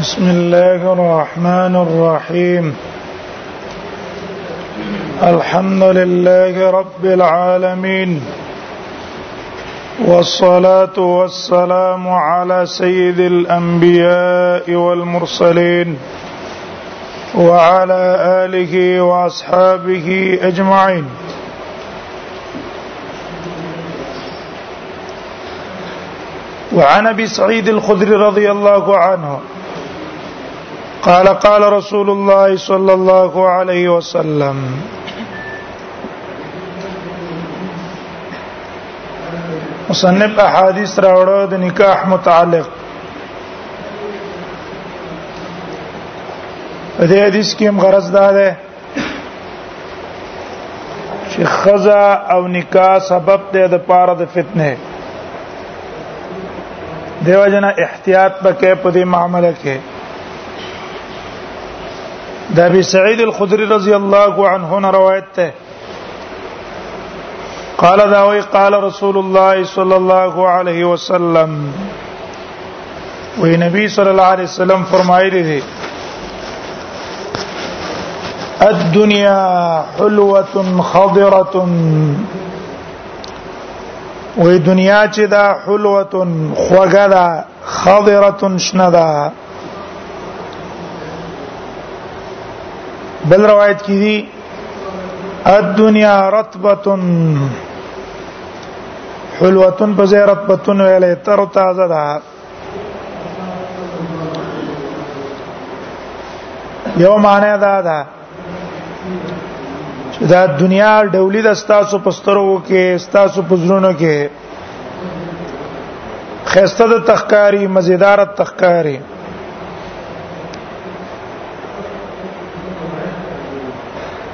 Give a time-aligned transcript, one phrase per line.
[0.00, 2.76] بسم الله الرحمن الرحيم
[5.22, 8.20] الحمد لله رب العالمين
[10.04, 15.98] والصلاه والسلام على سيد الانبياء والمرسلين
[17.34, 18.00] وعلى
[18.44, 21.04] اله واصحابه اجمعين
[26.76, 29.40] وعن ابي سعيد الخدري رضي الله عنه
[31.06, 34.80] قال قال رسول الله صلى الله عليه وسلم
[39.90, 42.66] مصنف احادیث راوړو د نکاح متعلق
[46.96, 48.50] په دې حدیث کې هم غرض دا ده
[51.30, 52.04] چې خزا
[52.34, 54.70] او نکاح سبب دی د پاره د فتنه
[57.26, 59.76] دیو جنا احتیاط پکې په دې معاملې کې
[62.54, 65.52] دا ابي سعيد الخدري رضي الله عنه روایت ده
[67.78, 71.70] قال دا وی قال رسول الله صلى الله عليه وسلم
[73.42, 75.62] وی نبی صلی الله علیه وسلم فرمایلی دي
[78.62, 80.44] الدنيا حلوة
[80.82, 81.66] خضرة
[84.38, 89.32] وی دنیا چې دا حلوة خوګه خضرة شنه ده
[93.28, 94.22] بل روایت کی دی
[95.44, 96.76] الدنیا رطبه
[99.40, 102.20] حلوه بزي رطبه ویلې تر تازه ده
[106.96, 108.06] یو معنی دا ده
[110.12, 114.28] چې دا دنیا ډولې د ستاسو پسترو کې ستاسو پزرونو کې
[116.46, 118.98] خسته د تخکاری مزیدار تخکاری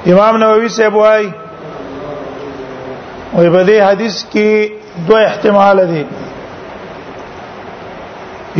[0.07, 1.31] امام نووي صاحب وايي
[3.37, 4.71] وي په دې حدیث کې
[5.09, 6.01] دوه احتمال دي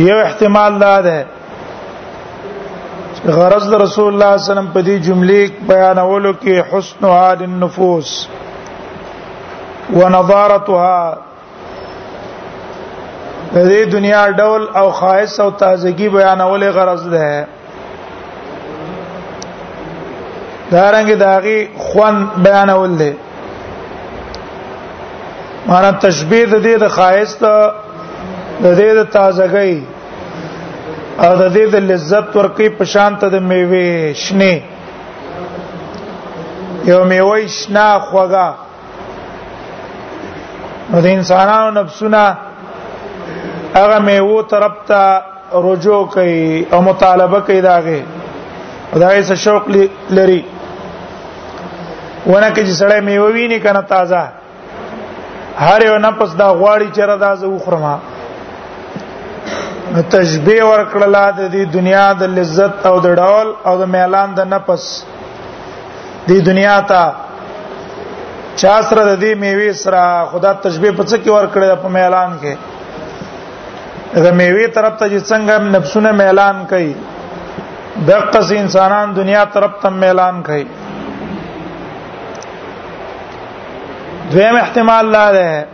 [0.06, 1.18] یو احتمال دا ده
[3.26, 8.08] غرض رسول الله صلی الله علیه وسلم په دې جملې بیانولو کې حسن حال النفوس
[9.94, 11.00] ونظارتها
[13.54, 17.28] د دې دنیا ډول او خاص او تازگی بیانولې غرض ده
[20.74, 23.10] دارنګ داغي خوان بیانول دي
[25.68, 27.44] معنا تشبيه د دې د خایست د
[28.78, 29.72] دې د تازګۍ
[31.24, 33.88] او د دې د لذت ورکی په شان ته د میوه
[34.22, 34.52] شنه
[36.92, 38.48] یو میوه شنه خوګه
[40.92, 42.22] نو د انسانانو نفسونه
[43.78, 45.02] هغه میوه طرف ته
[45.68, 46.42] رجوع کوي
[46.72, 48.00] او مطالبه کوي داغه
[49.02, 49.64] دا یې شوق
[50.20, 50.40] لري
[52.32, 54.20] ونه کې چې سړی میوه ویني کنه تازه
[55.66, 57.86] هر یو نفس دا غواړي چې راځه زه وخورم
[60.12, 61.42] تشبیه ورکړل د
[61.76, 64.84] دنیا د لذت او د ډول او د میلان د نفس
[66.28, 67.04] د دنیا ته
[68.60, 70.02] چا سره د دې میوې سره
[70.32, 72.54] خدا تشبیه په څه کې ورکړل په میلان کې
[74.24, 76.92] دا میوې طرف ته چې څنګه نفسونه میلان کوي
[78.08, 80.66] د قص انسانان دنیا طرف ته میلان کوي
[84.30, 85.66] دویم احتمال لا ده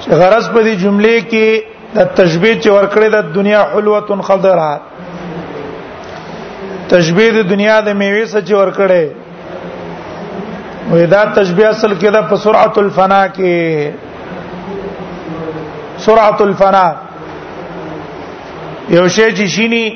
[0.00, 1.48] چې غرض په دې جمله کې
[1.94, 4.72] د تشبيه چې ورکړې د دنیا حلوه خضرا
[6.88, 9.06] تشبيه د دنیا د میوې سره چې ورکړې
[10.90, 13.54] وې دا تشبيه اصل کې دا په سرعه الفنا کې
[15.98, 16.94] سرعه الفنا
[18.96, 19.86] یو شی چې شینی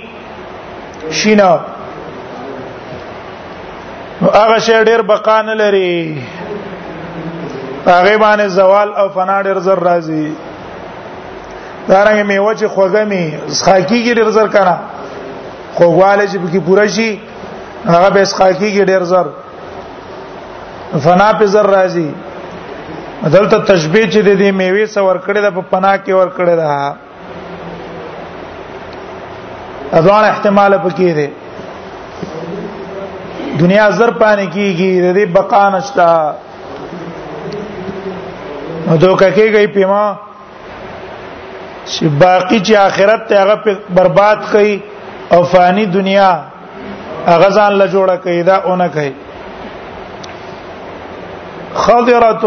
[1.20, 1.50] شینه
[4.22, 5.88] نو هغه شی ډیر بقا نه لري
[7.86, 10.32] هغه باندې زوال او فنا ډیر زر راځي
[11.90, 14.76] دا رنګ میوه چې خوګه می ځخاکیږي ډیر زر کړه
[15.74, 17.10] خوګواله چې پکې پوره شي
[17.86, 19.26] هغه به ځخاکیږي ډیر زر
[21.08, 22.08] فنا په زر راځي
[23.22, 26.72] دلته تشبیه چې د دې میوه سره ورکړې ده په پنا کې ورکړې ده
[29.98, 31.28] اذان احتمال پکې ده
[33.58, 36.10] دنیا زر پانه کیږي د دې بقا نشتا
[38.88, 40.04] نو دوکه کیږي پیما
[41.90, 43.56] چې باقی چې آخرت ته هغه
[43.96, 44.74] برباد کړي
[45.34, 46.30] او فانی دنیا
[47.32, 49.12] هغه ځان له جوړه کړي دا اونې کوي
[51.84, 52.38] خاضره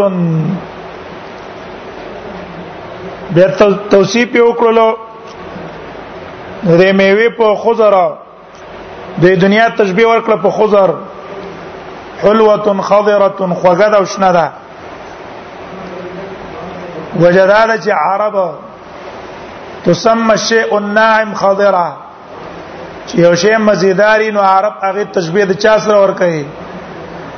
[3.36, 3.48] بیا
[3.92, 4.88] توصیف یو کړلو
[6.80, 8.06] د میوه په خضره
[9.22, 10.90] د دنیا تشبیه ورکړه په خزر
[12.22, 12.54] حلوه
[12.90, 13.28] خضره
[13.60, 14.46] خوګد او شنه ده
[17.22, 18.36] وجداله چې عرب
[19.84, 21.86] تسمى شيء الناعم خضره
[23.08, 26.44] چې یو شی مزیداری نو عرب هغه تشبیه د چا سره ور کوي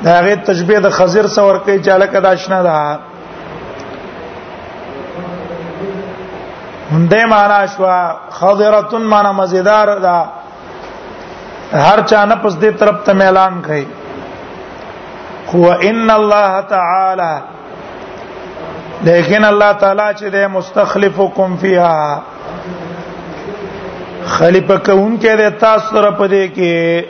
[0.04, 2.76] دا هغه تشبیه د خضر سره ور کوي چې لکه د آشنا ده
[6.92, 7.98] هنده معنا شوا
[8.38, 10.18] خضره معنا مزیدار ده
[11.76, 13.86] هر چا نه پس دې طرف ته اعلان کړي
[15.54, 17.32] هو ان الله تعالی
[19.08, 22.22] لیکن الله تعالی چې دې مستخلفکم فیها
[24.36, 27.04] خلیفہ کون کې د تاسو سره پدې کې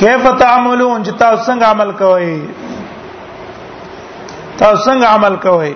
[0.00, 2.40] کیف تعملون چې تاسو څنګه عمل کوئ
[4.58, 5.72] تاسو څنګه عمل کوئ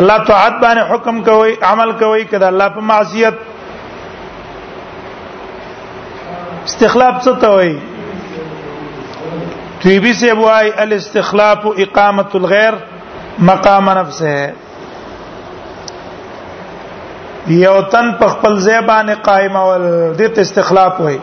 [0.00, 3.34] الله تعالی باندې حکم کوي عمل کوي کله الله په معصیت
[6.66, 7.80] استخلاف څه ته وایي
[9.80, 12.74] تیبی سے وای الاستخلاف اقامت الغیر
[13.48, 14.38] مقام نفسه
[17.48, 19.68] یو تن په خپل ځای باندې قائم او
[20.18, 21.18] د استخلاف وای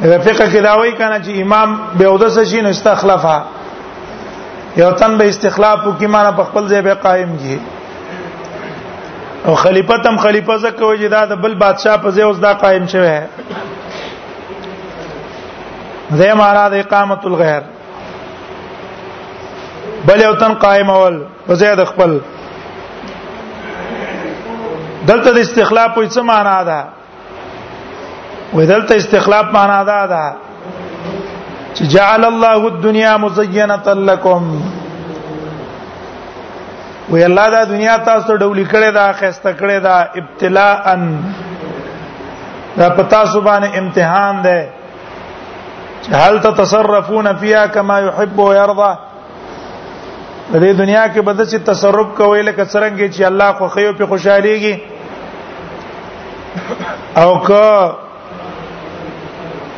[0.00, 3.42] فقہ کې دا وایي کنه چې امام به اودس شي نو استخلافه
[4.76, 7.58] یو تن به استخلاف وکي معنی په خپل ځای به قائم کی
[9.44, 12.86] او خلیفہ تم خلیفہ زکه وجه دا د بل بادشاہ په ځای اوس دا قائم
[12.92, 13.26] شوی ہے
[16.20, 17.60] زه مارا د اقامت الغیر
[20.06, 22.20] بل یو تن قائم اول په ځای د خپل
[25.10, 26.78] دلته د استخلاف په څه معنا ده
[28.54, 30.24] وې دلته استخلاف معنا ده ده
[31.76, 34.42] چې جعل الله الدنيا مزینه لكم
[37.12, 40.76] وې الله دا دنیا تاسو ته ډولې کړې ده خسته کړې ده ابتلاء
[42.78, 44.60] دا پتا سبحانه امتحان ده
[46.22, 48.92] هل تتصرفون فيها كما يحب ويرضى
[50.52, 54.04] د دې دنیا کې بدل شي تصرف کوي لکه څنګه چې الله خو خيو په
[54.10, 54.74] خوشاليږي
[57.16, 57.70] او که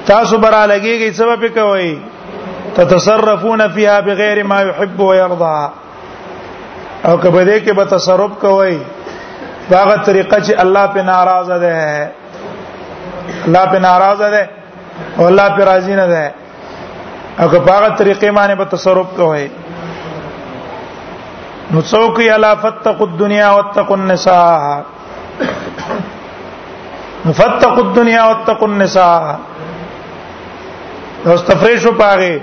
[0.06, 1.98] تاسو برا لګیږي سبب کوي
[2.74, 5.68] تتصرفون فيها بغیر ما يحب ويرضى
[7.04, 8.78] او که بده کې به تصرف کوي
[9.70, 12.10] داغه طریقه چې الله په ناراض ده
[13.46, 14.48] الله په ناراض ده
[15.18, 16.34] او الله په راضی نه ده
[17.40, 19.48] او که باغه طریقې باندې به تصرف کوي
[21.70, 24.84] نو څوک یلا فتقوا الدنيا واتقوا النساء
[27.32, 29.38] فتقوا الدنيا واتقوا النساء
[31.26, 32.40] اوس تفریشو پاره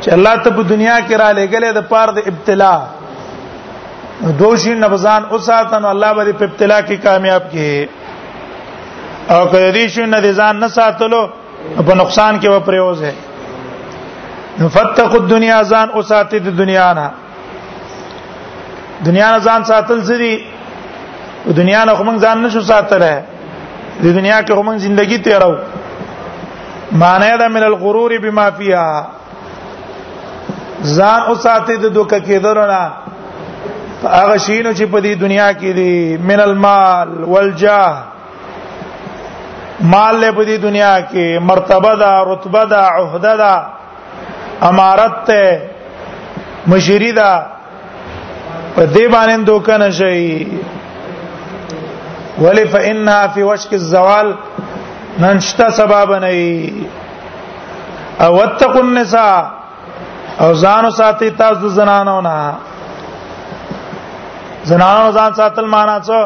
[0.00, 2.74] چې الله ته په دنیا کې را لګلې د پاره د ابتلا
[4.42, 7.76] دوشي نبزان اوساتن الله به په ابتلا کې کامیاب کړي
[9.32, 11.22] او کله دې شو نه ځان نه ساتلو
[11.86, 13.12] په نقصان کې و پرېوز ہے
[14.78, 17.08] فتقوا الدنيا ځان اوساتې د دنیا نه
[19.04, 20.32] دنیا ځان ساتل سری
[21.50, 23.12] دنیا نه خو موږ ځان نشو ساتله
[24.02, 25.54] د دنیا کې خو موږ ژوندۍ تیرو
[27.02, 29.06] معنی دا من الغرور بما فيها
[30.96, 32.90] ځان او ساتي د دوکه کېدلونه
[34.04, 38.02] هغه شینو چې په دې دنیا کې دي من المال والجاه
[39.94, 43.64] مال له په دې دنیا کې مرتبه ده رتبه ده عہده ده
[44.68, 45.62] امارت ته
[46.74, 47.32] مشری ده
[48.74, 50.48] په دې باندې دوکه نشي
[52.44, 54.34] ولی فإنها فی وشک الزوال
[55.18, 56.34] نن شتا سبب نه
[58.24, 59.50] او وتقوا النساء
[60.40, 62.38] او ځانو ساتي تاسو د زنانو نه
[64.64, 66.18] زنانو ځان ساتل معنا څه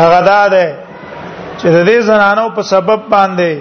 [0.00, 0.66] هغه دا ده
[1.58, 3.52] چې د دې زنانو په سبب باندې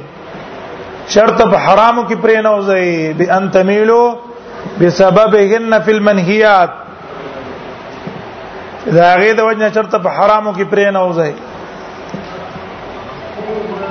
[1.13, 4.03] شرط په حرامو کې پرې نه وځي به ان تمیلو
[4.79, 6.71] بسببهن فی المنهیات
[8.95, 11.31] دا هغه د وجنه چرته په حرامو کې پرې نه اوځي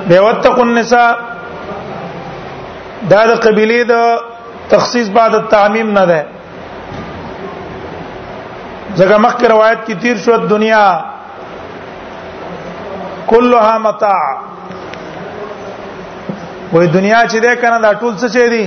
[0.07, 1.11] به وتق النساء
[3.11, 3.93] دا د قبيله د
[4.73, 6.19] تخصیص بعد التعمیم نه ده
[8.99, 10.85] ځکه مخکې روایت کې تیر شو دنیا
[13.31, 14.21] كلها متاع
[16.73, 18.65] وې دنیا چې ده کنه دا ټول څه چي دي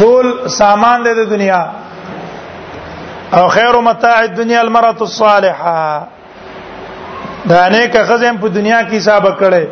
[0.00, 0.26] ټول
[0.58, 1.60] سامان ده د دنیا
[3.38, 6.06] او خیر متاع الدنيا المرأة الصالحه
[7.50, 9.64] دا نیک خزم په دنیا کې حساب کړي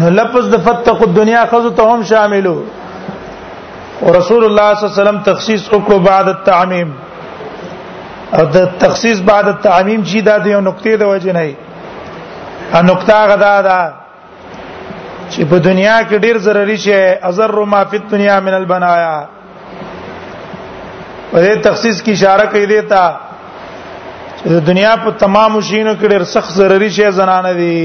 [0.00, 2.54] نو لفظ د فتق الدنيا خزو ته هم شاملو
[4.02, 6.94] او رسول الله صلی الله علیه وسلم تخصیص وکړو بعد التعمیم
[8.38, 11.54] او د تخصیص بعد التعمیم چې دا د یو نقطې د وجه نه ای
[12.72, 13.92] ا نقطه غدا ده
[15.30, 19.16] چې په دنیا کې ډیر ضروري شي ازر ما فی الدنيا من البنایا
[21.30, 23.02] په دې تخصیص کی اشاره کوي دیتا
[24.38, 27.78] چې د دنیا په تمام شینو کې ډېر سخت ضروري شی زنانه دي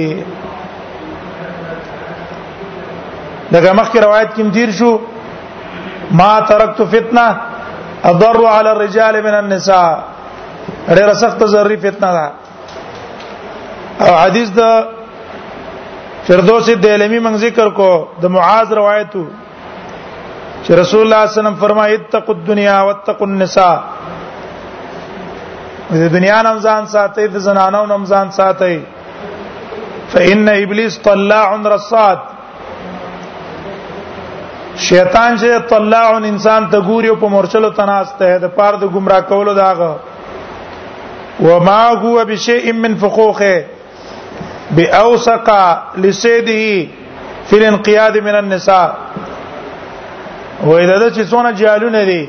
[3.54, 4.92] دغه مخکې روایت کې دیر شو
[6.22, 7.28] ما ترکت فتنه
[8.14, 9.90] اضر على الرجال من النساء
[10.88, 12.32] ډېر سخت ضروري فتنه ده
[14.08, 14.86] او حدیث د
[16.28, 17.90] فردوس د علمی منځ ذکر کو
[18.24, 19.26] د معاذ روایتو
[20.66, 23.76] چې رسول الله صلی الله علیه وسلم فرمایي اتقوا الدنيا واتقوا النساء
[25.94, 28.76] د دنیا نام ځان ساتي د زنانو نام ځان ساتي
[30.14, 32.20] فإن إبليس طلاع رصاد
[34.90, 39.54] شیطان چې طلاع انسان ته ګوري او په مورچلو تناسته د پاره د گمراه کولو
[39.54, 39.96] داغه
[41.50, 43.66] وما هو بشيء من فخوخه
[44.78, 45.50] باوسق
[45.98, 46.88] لسيده
[47.50, 48.96] في الانقياد من النساء
[50.64, 52.24] وې دغه چې څونه جالونه دي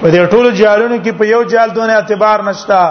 [0.00, 2.82] په دې ټولو جالونو کې په یو جال دونه اعتبار نشتا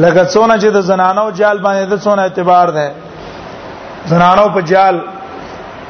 [0.00, 2.88] لکه څونه چې د زنانو جال باندې د څونه اعتبار ده
[4.12, 4.96] زنانو په جال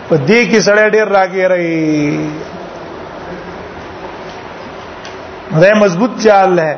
[0.09, 1.83] په دې کې سړی ډېر راګي رہی
[5.63, 6.73] دا مضبوط جال ده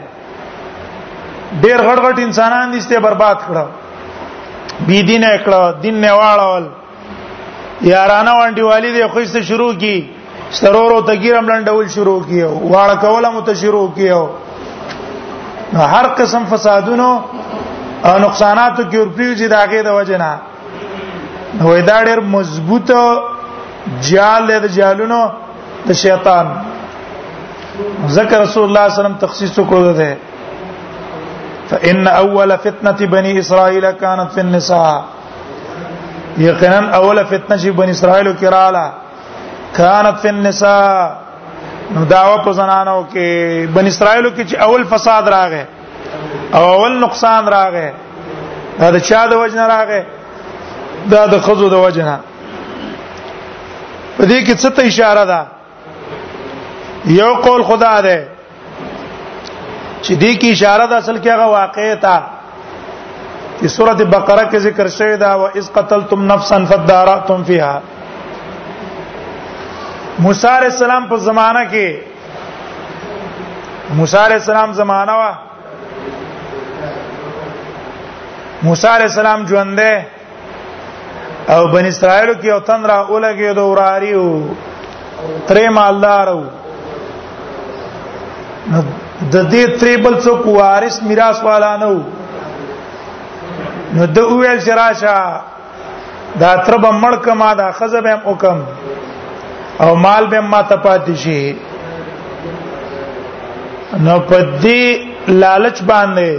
[1.62, 3.64] ډېر غټ غټ انسانان دي چې برباد کړو
[4.86, 6.66] بی دین کړو دین نه واړول
[7.82, 9.98] یارانه وانډی والی دې خوښته شروع کی
[10.58, 14.20] سرورو تګیرم لنډول شروع کیو واړه کوله مت شروع کیو
[15.72, 17.08] نو هر قسم فسادونو
[18.04, 20.30] او نقصاناتو کې ورپریږي داګه د وجنا
[21.60, 22.90] نو دا ډېر مضبوط
[24.08, 25.18] جال د جالونو
[25.88, 26.46] د شیطان
[28.08, 30.16] ذکر رسول الله صلی الله علیه وسلم تخصیص کو ده
[31.70, 34.94] فان اول فتنه بني اسرائيل كانت في النساء
[36.44, 38.84] یقینا اول فتنه بني اسرائيل کراله
[39.74, 41.14] کانت فی النساء
[42.10, 45.64] داوا په زنانو کې بن اسرایلو کې چې اول فساد راغی
[46.54, 47.88] او اول نقصان راغی
[48.80, 50.02] دا د چا د وجنه راغی
[51.10, 52.16] دا د خزو د وجنه
[54.16, 55.46] په دې کې څه ته اشاره ده
[57.18, 58.20] یو قول خدا ده
[60.02, 62.22] چې دې کې اشاره ده اصل کې هغه واقع ته
[63.60, 67.80] چې سورته بقره کې ذکر شوی دا وا اذ قتلتم نفسا فدارتم فيها
[70.24, 72.00] موسی علیہ السلام په زمانہ کې
[73.96, 75.32] موسی علیہ السلام زمانہ وا
[78.62, 79.80] موسی علیہ السلام ژوند
[81.54, 84.24] او بن اسرائیل کې او تن را اولګي د وراریو
[85.48, 86.40] ترې مالدارو
[89.32, 92.04] د دې تریبل څوک وارث میراث والا نه
[93.94, 95.14] نو د ویل شراشه
[96.40, 98.58] دا تربه مړکما دا خزبم وکم
[99.80, 101.56] او مال به ما ته پاتې شي
[104.00, 104.84] نو پدې
[105.28, 106.38] لالچ باندې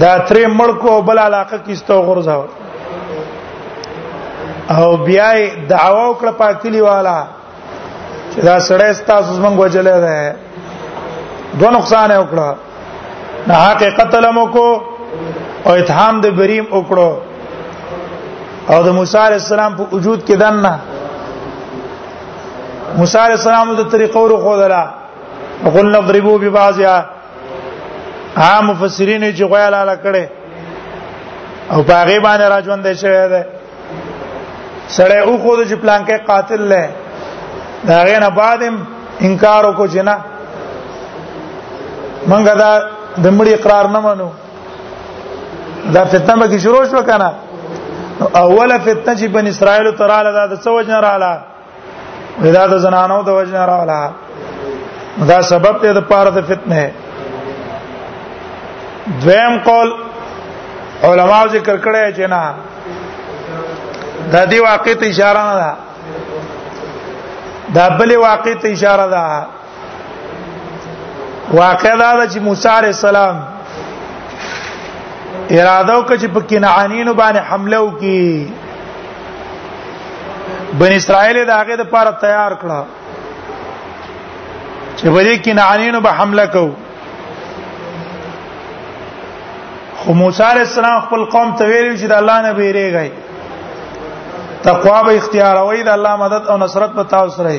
[0.00, 2.44] دا ترې ملکو بل علاقه کیستو غرزاو
[4.76, 5.30] او بیا
[5.68, 7.18] دعوا وکړه پاکلی والا
[8.32, 10.34] چې دا سړی ستاسو زمنګ وجلې ده
[11.54, 12.56] دوه نقصان وکړه
[13.46, 14.68] نه حق قتل مو کو
[15.66, 17.12] او اتهام د بریم وکړو
[18.72, 20.78] او د موسی عليه السلام په وجود کې دنه
[22.96, 24.82] موسی علیہ السلام د طریقو ورو خدلا
[25.64, 27.06] وقل نضربو ببعضها
[28.36, 30.24] ها مفسرین چې غویا لاله کړي
[31.72, 33.42] او پاغي باندې راځوندې شوی دی
[34.88, 36.86] سړی او خو د پلان کې قاتل لې
[37.90, 38.60] دا غینه بعد
[39.20, 40.16] انکار وکړو چې نه
[42.28, 42.70] مونږه دا
[43.16, 44.28] د مړي اقرار نه منو
[45.94, 47.28] دا فتنه به کې شروع شو کنه
[48.34, 51.40] اوله فتنه چې بن اسرائیل تراله دا د څه وجنه رااله
[52.42, 54.00] دا د زنانو د وجنه راولا
[55.28, 56.84] دا سبب ته د پاره د فتنه
[59.24, 59.88] دویم قول
[61.08, 62.44] علما ذکر کړی چې نه
[64.34, 65.72] دا دی واقع ته اشاره نه ده
[67.88, 69.24] دا بلې واقع ته اشاره ده
[71.52, 73.36] واقع دا ده چې موسی عليه السلام
[75.50, 78.26] اراده وکړي په کنعانینو باندې حمله وکړي
[80.80, 82.80] بن اسرائیل د هغه د پاره تیار کړه
[84.98, 86.66] چې بری کنعانینو به حمله کو
[90.00, 93.10] خو موسی علیہ السلام خپل قوم ته ویل چې د الله نه بیریږي
[94.66, 97.52] تقوا به اختیاروي د الله مدد او نصرت به تاسو سره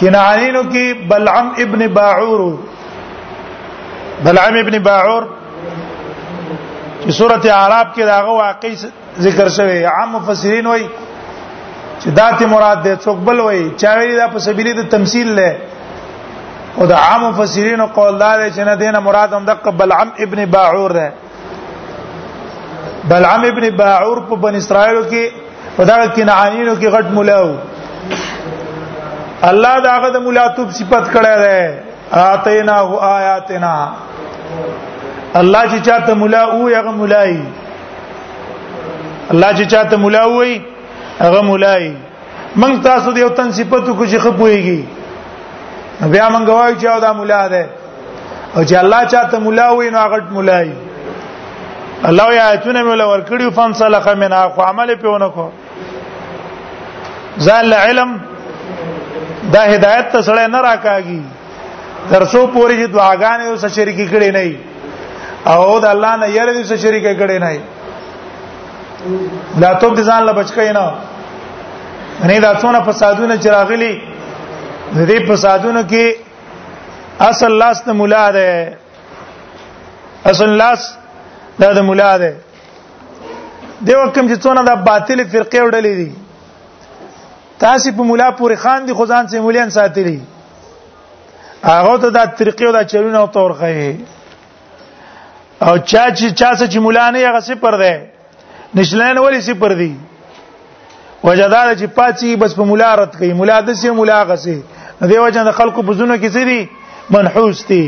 [0.00, 2.40] کنعانینو کې بلعم ابن باعور
[4.28, 5.22] بلعم ابن باعور
[7.04, 8.70] چې سورته اعراف کې داغه واقع
[9.26, 10.86] ذکر شوی عام مفسرین وایي
[12.00, 15.50] چې داتې مراد ده څوک بل وایي چا وی دا په سبیل د تمثيل له
[16.78, 19.52] او د عام مفسرین قول دا چې نه دینه مراد هم د
[19.82, 21.08] بلعم ابن باعور ده
[23.12, 25.24] بلعم ابن باعور په بن اسرائیل کې
[25.78, 27.50] په دا کې نعانینو کې غټ مولاو
[29.48, 31.54] الله داغه د مولاتوب صفت کړه ده
[32.18, 33.74] آتینا او آیاتنا
[35.38, 37.38] الله چې چاته مولا او هغه مولای
[39.32, 40.60] الله چې چاته مولا وي
[41.20, 41.90] هغه مولای
[42.56, 44.84] موږ تاسو د یو تن صفاتو کو چې خپويږي
[46.14, 47.68] بیا موږ وایو چې دا مولا ده
[48.56, 50.72] او چې الله چاته مولا وي نو هغه مولای
[52.10, 55.44] الله یا ایتونه مولا ورکړي فن صلخ منها خو عمل پیونه کو
[57.46, 58.16] ځل علم
[59.52, 61.22] دا هدایت ته سره نه راکاږي
[62.10, 64.56] تر څو پوری چې دعاګانې اوس شریکی کړي نه
[65.46, 67.52] او د الله نه یره دي چې شریک کړي نه
[69.62, 70.94] لا توب دي ځان له بچ کین نه
[72.28, 73.92] نه دا څونه فسادونه چې راغلي
[74.96, 76.04] د دې فسادونو کې
[77.30, 78.76] اصل لاس ته مولا ده
[80.30, 80.80] اصل لاس
[81.60, 82.32] دا د مولا ده
[83.86, 86.10] د وکم چې څونه د باطل فرقې وړلې دي
[87.64, 90.18] تاسو په مولا پورې خان دي خدان سي مولین ساتلي
[91.64, 93.76] هغه ته د طریقې او د چلون او تور خي
[95.66, 98.10] او چا چې چا چې مولا نه هغه صفر ده
[98.76, 99.94] نشلان ولی صفر دي
[101.24, 104.54] وجدار چې پاتې بس په مولا رات کوي مولا د سي مولا غسي
[105.10, 106.68] دی وجه د خلکو بزونه کې سری
[107.16, 107.82] منحوس دي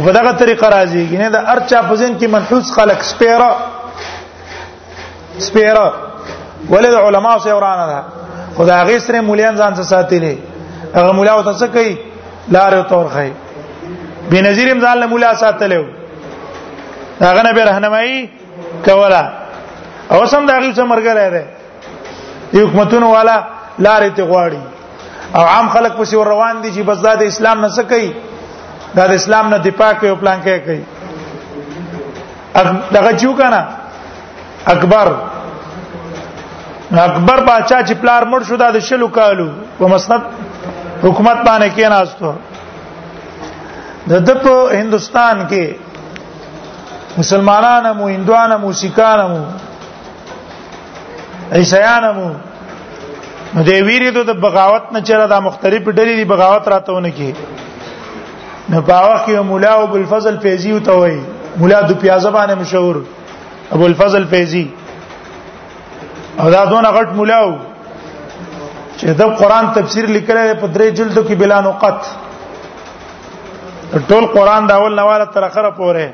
[0.07, 3.51] په دغه طریقه راځي کنه دا ارچا پزین کې منحوس خلک سپیره
[5.47, 5.87] سپیره
[6.73, 7.99] ولې د علماو سره ورانه ده
[8.57, 10.35] خدای هغه سره مولیان ځان څه ساتلی
[10.97, 11.93] هغه مولا او تاسو کوي
[12.55, 13.31] لارې تور خي
[14.31, 15.85] بنظیر امزال مولا ساتلو
[17.21, 18.19] هغه نه به راهنمایي
[18.87, 19.23] کولا
[20.15, 21.45] او سم د هغه څه مرګره ده
[22.59, 23.39] یو حکومتونو والا
[23.87, 24.61] لارې ته غواړي
[25.39, 28.13] او عام خلک پسې روان دي چې بس دا د اسلام نه څه کوي
[29.01, 30.81] دا د اسلام نه دفاع کوي او پلان کوي
[32.95, 33.61] دغه چوکانا
[34.73, 35.07] اکبر
[36.97, 39.49] اکبر بادشاہ چې پلار مړ شو دا د شلو کالو
[39.79, 40.23] په مسند
[41.03, 42.33] حکومت باندې کې ناستو
[44.11, 49.43] د د په هندستان کې مسلمانانو مو هندوانو مو سکانو مو
[51.59, 52.29] عیسایانو مو
[53.55, 58.73] نو د ویری ته د بغاوت نه چیرې دا مختلف ډلې دی بغاوت راتهونه کې
[58.73, 61.21] نو باور کې مولا ابو الفضل فیضی وته وای
[61.61, 63.05] مولا د پیازه باندې مشهور
[63.77, 64.69] ابو الفضل فیضی
[66.43, 67.49] او دا دونه غټ مولاو
[69.01, 71.99] چې د قران تفسیر لیکل په درې جلدو کې بلا نقط
[74.11, 76.07] ټول قران دا اول نواله تر اخره پورې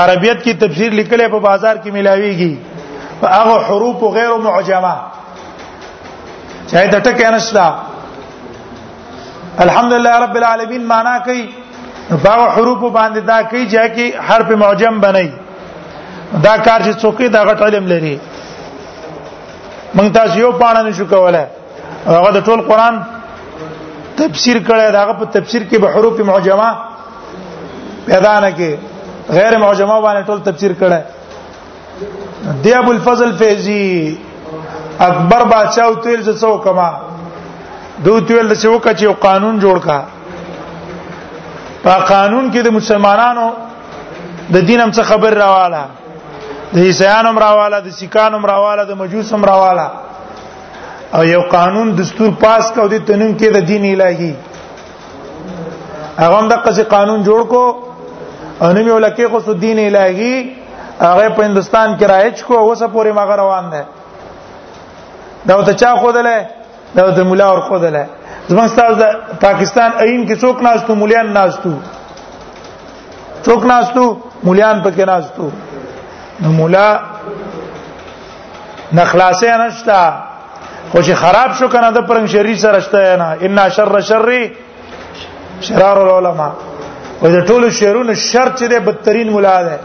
[0.00, 2.56] عربیت کې تفسیر لیکل په بازار کې ملاويږي
[3.22, 4.94] او هغه حروف او غیر معجمه
[6.70, 7.66] چاہے د ټکه نشلا
[9.66, 11.46] الحمدلله رب العالمین معنا کوي
[12.26, 15.26] دا حروف باندې دا کوي چې حرف معجم بنئ
[16.44, 18.14] دا کار چې څوک دا غټ علم لري
[19.96, 21.46] موږ تاسو یو پاڼه نشو کولای
[22.06, 22.94] هغه د ټول قران
[24.20, 26.68] تفسیر کړی دا په تفسیر کې به حروف معجمه
[28.08, 28.74] پیدا نه کې
[29.38, 31.00] غیر معجمه باندې ټول تفسیر کړی
[32.64, 33.82] دی ابو الفضل فیضی
[34.98, 36.90] اکبر بادشاہ او تیل څه وکما
[38.04, 40.02] دو تیل څه وکړه چې قانون جوړ کا
[41.82, 43.50] په قانون کې د مسلمانانو
[44.52, 45.84] د دین هم څه خبر راواله
[46.74, 49.88] د عیسایانو راواله د سکانو راواله د مجوسو راواله
[51.16, 54.32] او یو قانون دستور پاس کړ د تنن کې د دین الهي
[56.18, 57.62] هغه د قصې قانون جوړ کو
[58.66, 60.36] ان مې ولکه خو سود دین الهي
[61.00, 63.82] هغه په هندستان کې رایج کو اوسه پورې ماګ روان ده
[65.46, 66.36] دا ته چا خودله
[66.94, 68.06] دا ته مولا ور خودله
[68.48, 69.04] زمونږ ستاسو د
[69.46, 71.74] پاکستان عین کې څوک ناشته مولیان ناشته
[73.44, 75.50] څوک ناشته مولیان پکې ناشته
[76.42, 77.00] نو مولا
[78.92, 80.10] نخلاصه نشتا
[80.92, 84.28] خو چې خراب شو کنه د پرنګ شری سره شته نه ان شر شر
[85.68, 86.50] شرار العلماء
[87.22, 89.78] وې د ټولو شیرونو شر چې د بدترین مولا ده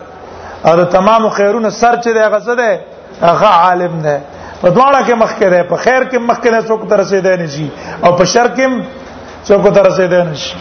[0.69, 2.79] او د تمام خیرونو سر چې د غزه ده
[3.21, 4.17] هغه عالم ده
[4.61, 7.69] په دواړه کې مخکې ده په خیر کې مخکې نه څوک تر رسیدای نشي
[8.03, 8.83] او په شر کې
[9.51, 10.55] څوک تر رسیدای نشي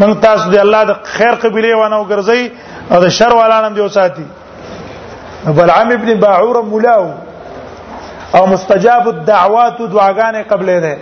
[0.00, 2.48] موږ تاسو د الله د خیر قبيله ونه وګرځي
[2.92, 4.24] او د شر والا نه دی وساتي
[5.44, 7.10] بلعم ابن باعور مولاو
[8.34, 10.96] او مستجاب الدعوات دعاګانې قبلې ده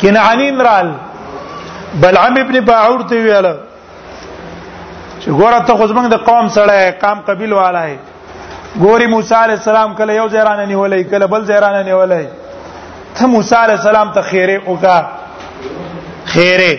[0.00, 0.88] کنعانین رال
[2.00, 3.46] بلعم ابن باعور ته ویل
[5.20, 7.92] چې ګوره ته خو زمنګ د قوم سره قام قبیل والای
[8.84, 12.24] ګوري موسی علی السلام کله یو ځیرانه نیولې کله بل ځیرانه نیولې
[13.18, 14.98] ته موسی علی السلام ته خیره وکا
[16.34, 16.74] خیره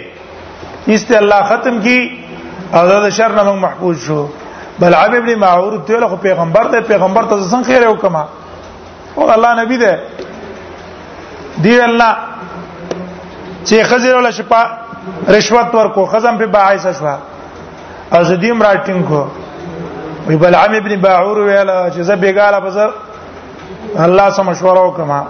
[1.00, 2.00] است الله ختم کی
[2.74, 4.22] او د شر نه محفوظ شو
[4.80, 8.26] بل عبد ابن معور ته له پیغمبر ته پیغمبر ته څنګه خیر وکما
[9.16, 10.00] او الله نبی ده
[11.64, 12.16] دی الله
[13.66, 14.68] چې خزر ولا شپه
[15.38, 17.18] رشوت ورکو خزم په باعث شوا
[18.14, 19.28] او زدیم راټینګ کو
[20.28, 22.90] وی بل عم ابن باعور ویل چې زه بیګاله بزر
[24.08, 25.24] الله سم مشوره وکما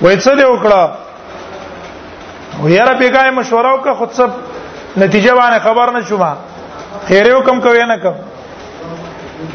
[0.01, 1.10] وای څه دی وکړه
[2.59, 4.31] و یاره بیګای مشوره وکړه خود سب
[4.97, 6.37] نتیجه باندې خبر نه شوم
[7.09, 8.17] خیره وکم کوي نه کوم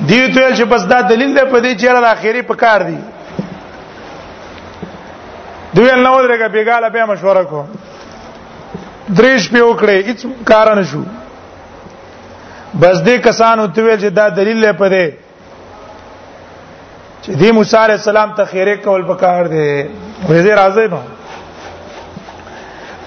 [0.10, 2.98] دی ته چې بس دا دلیل دی په دې چې را اخیری په کار دی
[5.76, 7.64] دوی نو درګه بیګاله به مشوره کو
[9.18, 11.04] دریش په وکړې هیڅ کار نه شو
[12.82, 15.08] بس دې کسان او تویل چې دا دلیل په دې
[17.24, 19.68] چې دې موسی عليه السلام ته خیره کول پکار دی
[20.30, 21.00] ورته راځي نو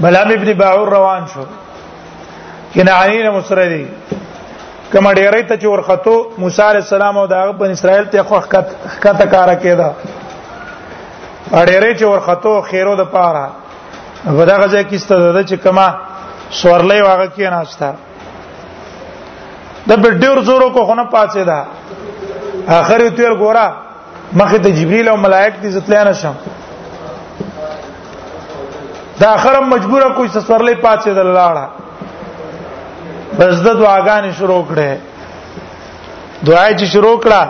[0.00, 1.42] بلام ابن باور روان شو
[2.74, 3.84] کنعانی نه مسردی
[4.92, 9.16] کما ډیرې ته چې ورخطو موسی علی السلام او داغه بن اسرائیل ته خو حقیقت
[9.32, 9.88] کارا کېدا
[11.52, 13.46] ډیرې چې ورخطو خیرو د پاره
[14.26, 15.86] ودا غځه کیسته ده چې کما
[16.62, 17.90] سورلې واغه کې ناشتا
[19.90, 21.60] د بډیر زورو کو خونه پاتې ده
[22.68, 23.66] اخر یې تیر ګورا
[24.42, 26.34] مخه ته جبرئیل او ملائک دې زتلیا نشم
[29.20, 31.66] دا خرم مجبوره کوی څه سورلې پاتې د لاړه
[33.38, 34.92] بس د دعاګانې شروع کړې
[36.48, 37.42] دعای چې شروع کړه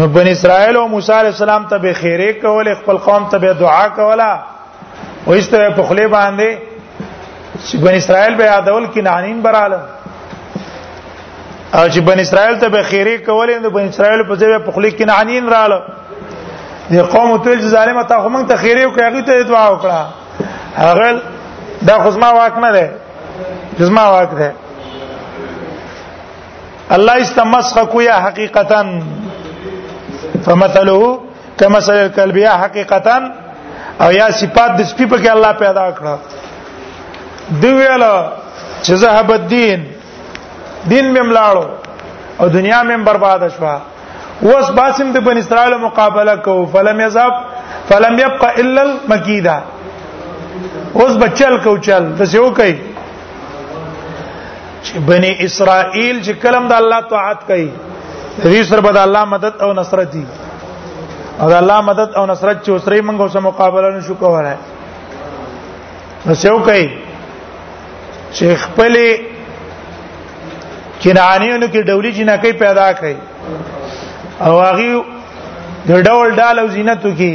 [0.00, 3.50] نو بن اسرائیل او موسی علی السلام ته به خیره کول خپل قوم ته به
[3.60, 4.32] دعا کوله
[5.24, 6.50] او ایسته په خلی باندې
[7.64, 9.80] چې بن اسرائیل به یادول کنعانین براله
[11.74, 14.90] او چې بن اسرائیل ته به خیره کول نو بن اسرائیل په ځای په خلی
[15.02, 15.80] کنعانین رااله
[16.94, 20.02] د قوم ته ظالمه تا خو مونږ ته خیره وکړه هغه ته دعا وکړه
[20.76, 21.22] هغه
[21.82, 22.90] دا خصما واک نه ده
[23.78, 24.52] جسما واک ده
[26.92, 28.84] الله استمسخکو یا حقیقتا
[30.44, 31.18] فمثله
[31.60, 33.16] کمثل الكلب یا حقیقتا
[34.00, 36.14] او یا صفات د سپی په کې الله پیدا کړه
[37.60, 38.04] دی ویل
[38.82, 39.84] چې زهب الدین
[40.90, 41.64] دین مم لاړو
[42.40, 43.80] او دنیا مم برباد شوه
[44.42, 47.32] وس باسم د بن اسرائیل مقابله کو فلم یذهب
[47.88, 49.62] فلم يبقى الا المكيده
[51.00, 52.72] اوس بچل کو چل د څه وکي
[54.84, 57.66] چې بني اسرائیل چې کلم د الله طاعت کوي
[58.44, 60.22] دې سره به د الله مدد او نصرت دي
[61.40, 64.56] او د الله مدد او نصرت چې اوسري موږ اوسه مقابله نشو کولای
[66.26, 66.84] نو څه وکي
[68.36, 68.94] چې خپل
[71.02, 73.16] کنعانیانو کې ډولې جنکې پیدا کړي
[74.46, 75.04] او هغه
[75.88, 77.34] د ډول ډال او زینتو کې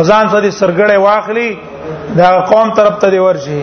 [0.00, 1.50] اذان سره سرګړې واخلي
[2.18, 3.60] دا قوم طرف ته دی ورشي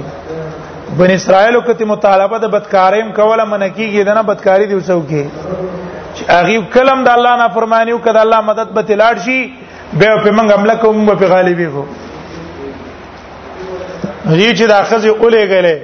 [0.99, 5.23] بن اسرائیل کته مطالبه د بدکاریم کوله منکیږي دنه بدکاری دی وسو کې
[6.15, 9.39] چې هغه کلم د الله نه فرمانیو کده الله مدد به تلاړ شي
[9.97, 11.83] به په منګ عمل کوم په غالیبي کو
[14.29, 15.77] هغه چې د اخزي اوله غلې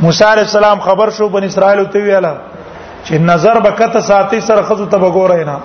[0.00, 2.32] موسی عليه السلام خبر شو بن اسرائیل ته ویاله
[3.04, 5.56] چې نظر بکته ساتي سره خزو ته وګورای نه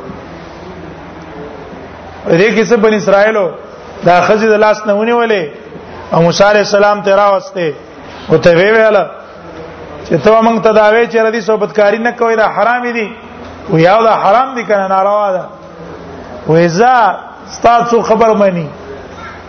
[2.28, 3.46] دې کې څه بن اسرائیلو
[4.10, 5.44] دا خزي د لاس نه ونی ولې
[6.14, 7.74] او موسی علی السلام ته راوسته
[8.30, 8.98] او ته وی ویل
[10.08, 13.08] چې ته موږ ته دا وی چې ردی صحبتکاری نه کوي دا حرام دي
[13.74, 15.44] و یا دا حرام دي کنه ناروا ده
[16.48, 16.96] و اذا
[17.52, 18.68] ستاسو خبر مانی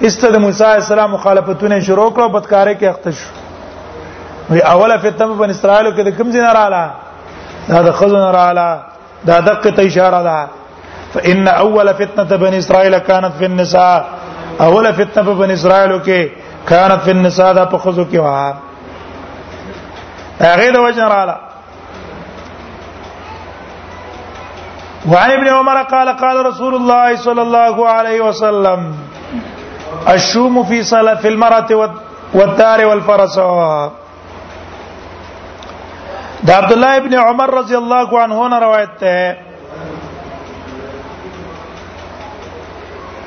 [0.03, 3.27] استه د موسی علی السلام مخالفتونه شروع کړو بدکاري کې اخته شو
[4.51, 6.85] وی اوله فتنه بن اسرائیل کې د کوم ځای نه رااله
[7.69, 8.81] دا د خزن رااله
[9.27, 10.49] دا دقه ته اشاره ده
[11.15, 14.07] فان اول فتنه بن اسرائيل كانت في النساء
[14.61, 18.55] اول فتنه بن اسرائيل کې كانت في النساء ده په خزو کې وه
[20.41, 21.09] هغه د وجه
[25.09, 28.97] وعن ابن عمر قال قال رسول الله صلى الله عليه وسلم
[30.09, 31.95] الشوم في صلاة في المرأة
[32.35, 33.93] والدار والفرس دا
[36.57, 39.47] عبد الله ابن عمر رضي الله عنه هنا روایت ده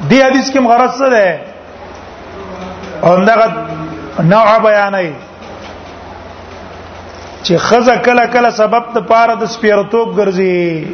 [0.10, 1.02] دی حدیث کې مغرض
[3.03, 3.47] او دغه
[4.23, 5.12] نوع بیانای
[7.43, 10.88] چې خزه کله کله سبب د پاره د سپیرتوب ګرځي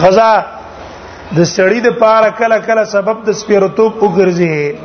[0.00, 0.28] خزه
[1.36, 4.76] د سړی د پاره کله کله سبب د سپیرتوب وګرځي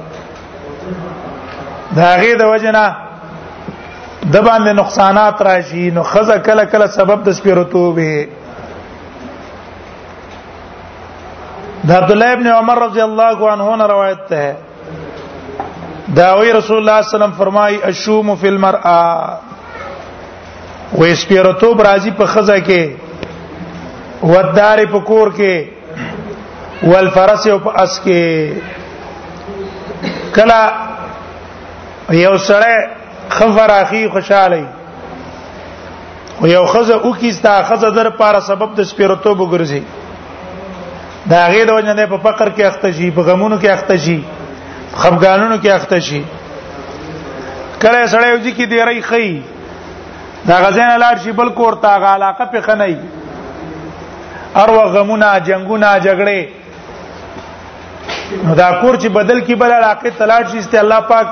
[1.97, 2.84] دا غي د وجنه
[4.34, 8.13] د باندې نقصانات راشي نو خزه کله کله سبب د سپیرتوب وي
[11.88, 14.45] د عبد الله ابن عمر رضی الله عنه روایت ده
[16.15, 19.38] داوی رسول الله صلی الله علیه وسلم فرمای اشوم فی المرأه
[20.98, 22.88] و اسپیرتو برازی په خزه کې
[24.24, 25.63] ودار په کور کې
[26.84, 28.52] والفرس او په اس کې
[30.36, 30.62] کلا
[32.12, 32.88] یو سره
[33.30, 34.65] خفر اخی خوشاله
[36.39, 39.82] او یو خزه او کیستا خزه در پاره سبب د سپیرتو وګرځي
[41.30, 44.22] دا غیر ونه په فقر کې اخته شي په غمونو کې اخته شي
[45.02, 46.22] خفګانونو کې اخته شي
[47.86, 49.32] کله سړی یو ځکه دی رہی خي
[50.48, 52.96] دا غزين لار شي بل کور تا علاقه په خنۍ
[54.62, 56.40] ارو غمونه جنگونه جګړه
[58.60, 61.28] دا کور چې بدل کی بل علاقه تلاش شي است الله پاک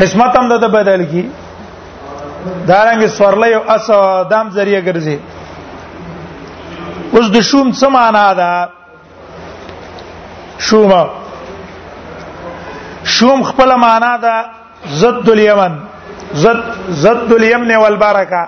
[0.00, 1.24] قسمت هم د بدل کی
[2.66, 3.86] دارنګ سورلې او اس
[4.34, 5.16] دام ذریعہ ګرځي
[7.16, 8.52] اوس د شوم څه معنا ده
[10.66, 11.04] شومه
[13.16, 14.34] شوم خپل معنا ده
[15.00, 15.78] زد الیمن
[16.34, 18.46] زد زد الیمن والبرکه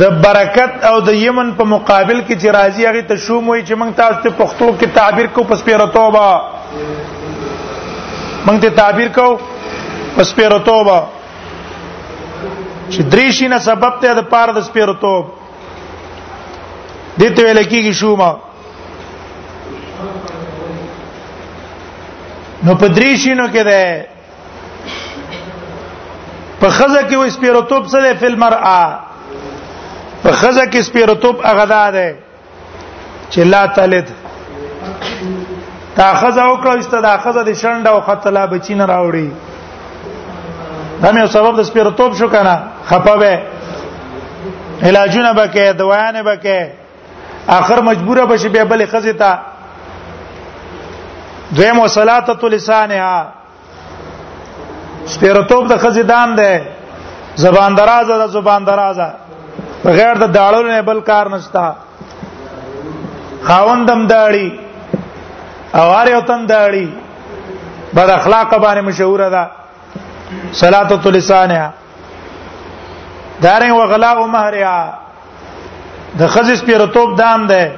[0.00, 3.72] د برکت او د یمن په مقابل کې چې راځي هغه ته شوم وي چې
[3.80, 6.26] موږ تاسو ته پښتو کې تعبیر کو پس پیره توبه
[8.46, 9.26] موږ ته تعبیر کو
[10.16, 10.98] پس پیره توبه
[12.90, 15.24] چې دریشینه سبب ته د پاره د سپیرو توب
[17.18, 18.32] دته ویل کېږي شومه
[22.66, 24.06] نو په درې شینو کې ده
[26.60, 28.76] په خزه کې وې سپیروتوب څه ده فل مرآ
[30.22, 32.08] په خزه کې سپیروتوب اغدا ده
[33.30, 34.08] چې لا تلد
[35.96, 39.28] تا خزه وکړو استدا خزه دې شنډه او خطلا بچینه راوړي
[41.02, 42.54] دا مې سبب د سپیروتوب شو کنه
[42.88, 43.34] خپه به
[44.82, 46.58] علاجونه بکې دوايانه بکې
[47.58, 49.30] اخر مجبوره بشي به بل خزه ته
[51.54, 53.16] دویم وصلاته لسانها
[55.12, 56.50] سپیرتوب د خزیدان ده
[57.44, 59.08] زبان درازه ده زبان درازه
[59.84, 61.64] بغیر د داړو نه بل کار نشتا
[63.48, 64.48] خاوندم داړي
[65.74, 66.86] اواره وتم داړي
[67.96, 69.44] بد اخلاق باندې مشهور ده
[70.62, 71.70] صلاته لسانها
[73.42, 74.78] دارین وغلا او مہریا
[76.18, 77.74] د خزې سپیرتوب دام ده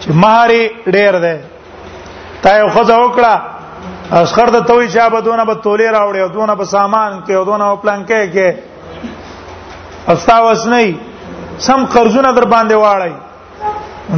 [0.00, 0.62] چې مہری
[0.96, 1.36] ډیر ده
[2.42, 3.40] تا یو خزه وکړه
[4.12, 7.74] اسخر ته توي چې بدونه به تولې راوړې او دونه به سامان کې او دونه
[7.82, 8.54] پلان کې کې
[10.08, 10.94] استاوس نه
[11.58, 13.14] سم قرضونه در باندې واړی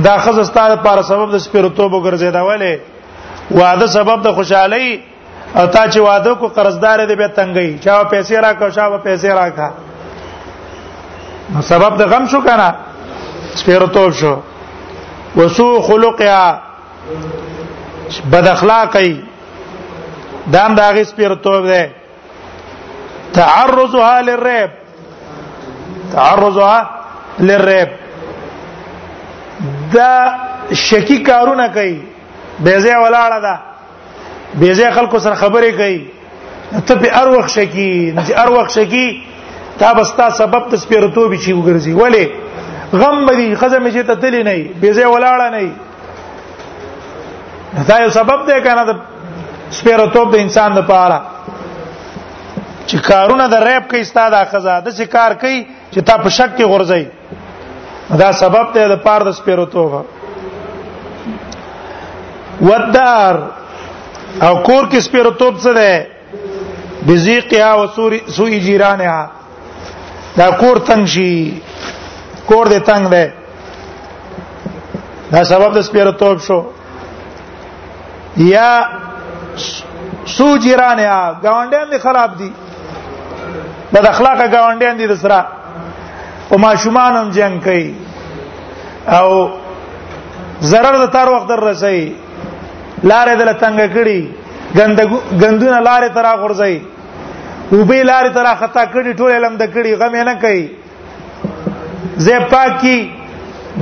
[0.04, 2.78] دا خزه ستاره لپاره سبب د سپیرتو وګرځي دا ولې
[3.50, 5.00] واده سبب د خوشحالي
[5.56, 9.68] او تا چې واده کو قرضدار دې به تنګي چا پیسې راکا چا پیسې راکا
[11.54, 12.68] نو سبب د غم شو کنه
[13.54, 14.34] سپیرتوب شو
[15.36, 16.60] وسو خلقها
[18.32, 19.20] بد اخلاقی
[20.52, 21.90] دام دا غي سپیرتوب ده
[23.34, 24.70] تعرضها للريب
[26.12, 26.90] تعرضها
[27.40, 27.88] للريب
[29.92, 30.34] دا
[30.72, 31.98] شکی کارونه کوي
[32.60, 33.58] بیزه ولاړه ده
[34.54, 36.06] بیزه خلکو سره خبرې کوي
[36.86, 39.22] ته په ار وخت شکی چې ار وخت شکی
[39.78, 42.30] تا بستا سبب تسپیرتوب چی وګرځي ولی
[42.92, 45.70] غم به دي خزمه چې ته تلی نه بیزه ولاړه نه
[47.88, 48.92] دا یو سبب دی کنه د
[49.78, 51.16] سپیرتوب د انسان لپاره
[52.86, 55.58] چې کارونه د ریب کې استاد اخزه د شکار کوي
[55.92, 57.04] چې تا په شک کې غورځي
[58.20, 59.92] دا سبب ته د پاره د سپیرتوب
[62.68, 63.34] ودار
[64.42, 66.06] او کور کې سپیرتوب څه ده
[67.08, 67.86] بزیقها او
[68.36, 69.30] سوء جیرانها
[70.38, 71.60] دا کور تنگ شي
[72.46, 73.32] کور دې تنگ ده
[75.36, 76.58] دا سبب د سپیرتوب شو
[78.46, 78.68] یا
[80.36, 82.50] سو جیران یا گاونډیان دي خراب دي
[83.92, 85.40] بد اخلاقه گاونډیان دي دسرا
[86.50, 87.92] او ماشومان هم جنگ کوي
[89.16, 89.46] او
[90.72, 92.00] zarar د تار وخت در رسي
[93.02, 94.20] لارې دل تنگ کړي
[95.40, 96.82] غندونه لارې ترا غورځي
[97.72, 100.70] وبې لارې ترا خطا کړي ټول علم د کړي غم نه کوي
[102.26, 102.96] زه پاکي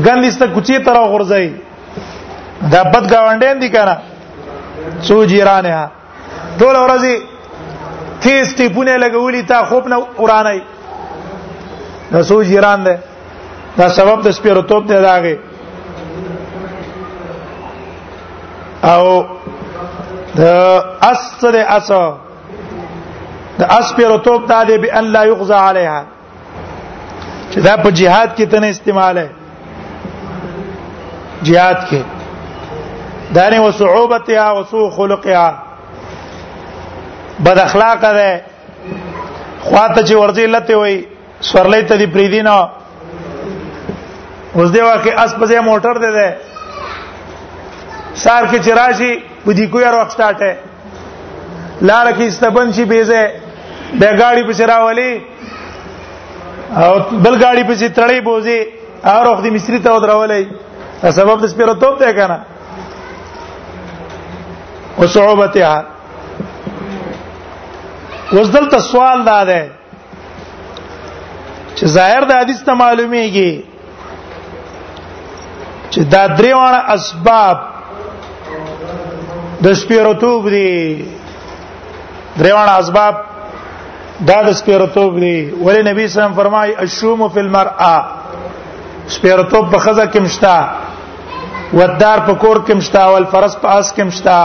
[0.05, 1.51] غندسته کوچی ترا غورځي
[2.73, 3.97] دا بد گاونډیان دي کنه
[5.09, 5.79] سو جیرانه
[6.59, 7.15] ټول ورځي
[8.25, 10.63] تیز ټیپونه لګولې تا خوب نه ورانه
[12.13, 12.95] دا سو جیران ده
[13.79, 15.35] دا سبب د سپیرو توپ دی داغه
[18.95, 19.05] او
[20.39, 20.43] د
[21.13, 22.03] اصل اصل
[23.59, 26.03] د اسپیرو توپ دا دی به ان لا یغزا علیها
[27.51, 29.29] چې دا په جهاد کې تنه استعمال ہے
[31.47, 32.01] جهاد کې
[33.35, 35.63] دانه وصعوبتها وسوء خلقها
[37.41, 38.43] بد اخلاق ده
[39.63, 41.07] خواته چې ورځي لته وي
[41.43, 42.59] سورلې ته دی پریدینو
[44.59, 46.29] اوس دی واکه اس پځه موټر ده ده
[48.23, 49.13] سار کې چراشي
[49.47, 50.55] بدی کو یار وخت سٹارټ ہے
[51.83, 53.31] لار کې استبن شي بيزه
[54.03, 55.13] د گاڑی په چراولي
[56.83, 58.61] او بل گاڑی په چې تړې بوزي
[59.05, 62.39] او وخت مصری ته ودرولې سبب د سپیرو توپ ده کنه
[64.99, 65.77] او صعوبتها
[68.33, 69.65] اوس دلته سوال دا ده
[71.77, 73.53] چې ظاهر د حدیث ته معلومیږي
[75.91, 77.57] چې دا دریوانه اسباب
[79.67, 80.75] د سپیرتوب دي
[82.39, 83.15] دریوانه اسباب
[84.29, 88.05] دا د سپیرتوب دي ولی نبی صلی الله علیه وسلم فرمایي الشوم فی المرأه
[89.19, 94.03] سپیرتوب په خزه کې مشتا ودار په کور کې مشتا او الفرس په اس کې
[94.13, 94.41] مشتا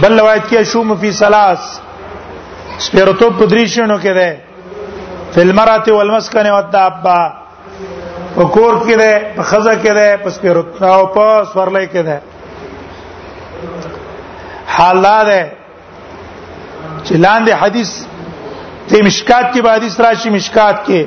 [0.00, 1.78] بل روایت کې شوم فی ثلاث
[2.86, 4.40] سپیرتو پدریشنو کې ده
[5.34, 7.16] فلمرات والمسکن والدابه
[8.34, 12.20] په کور کې ده په خزه کې ده په سپیرتو او په سورلې کې ده
[14.76, 15.26] حالات
[17.04, 17.90] چې لاندې حدیث
[18.88, 21.06] ته مشکات کې به حدیث راشي مشکات کې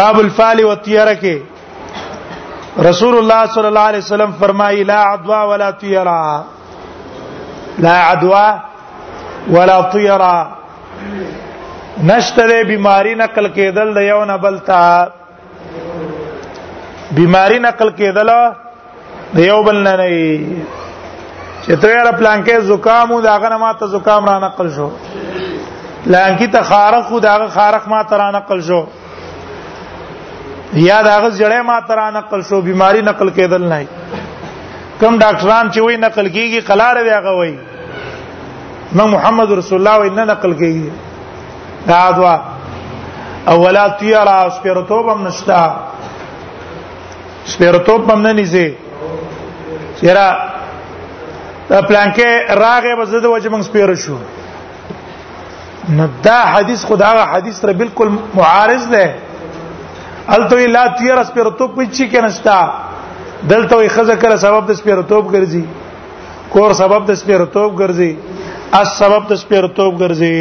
[0.00, 1.38] باب الفال والطيره کې
[2.90, 6.18] رسول الله صلی الله علیه وسلم فرمایي لا عدوا ولا طيره
[7.78, 8.58] لا عدوا
[9.50, 10.34] ولا طيرا
[12.08, 15.10] نشته بیماری نقل کېدل د یو نه بل ته
[17.18, 18.30] بیماری نقل کېدل
[19.34, 20.08] د یو بل نه نه
[21.64, 24.88] چې ته یاره پلانکې زکام و داغه نه ماته زکام را نقل شو
[26.14, 28.82] لانکی ته خارق و داغه خارق ماته را نقل شو
[30.74, 33.86] یا داغه جړې ماته را نقل شو بیماری نقل کېدل نه
[35.00, 37.54] کوم ډاکټران چې وای نقل کیږي قلار دی هغه وای
[38.98, 40.88] نو محمد رسول الله وای نه نقل کیږي
[41.88, 42.36] دا دوا
[43.54, 45.60] اولا تیرا سپیرتوب هم نشتا
[47.54, 48.68] سپیرتوب هم نه نيزي
[50.00, 50.32] چیرې
[51.72, 52.28] دا پلانکه
[52.62, 54.18] راغه بزده وجه موږ سپیر شو
[55.96, 59.06] نو دا حدیث خدای حدیث سره بالکل معارض ده
[60.36, 62.58] الته لا تیر سپیرتوب پچی کې نشتا
[63.50, 65.64] دلته وي خزه کړه سبب د سپیرتوب ګرځي
[66.52, 68.10] کور سبب د سپیرتوب ګرځي
[68.80, 70.36] اس سبب د سپیرتوب ګرځي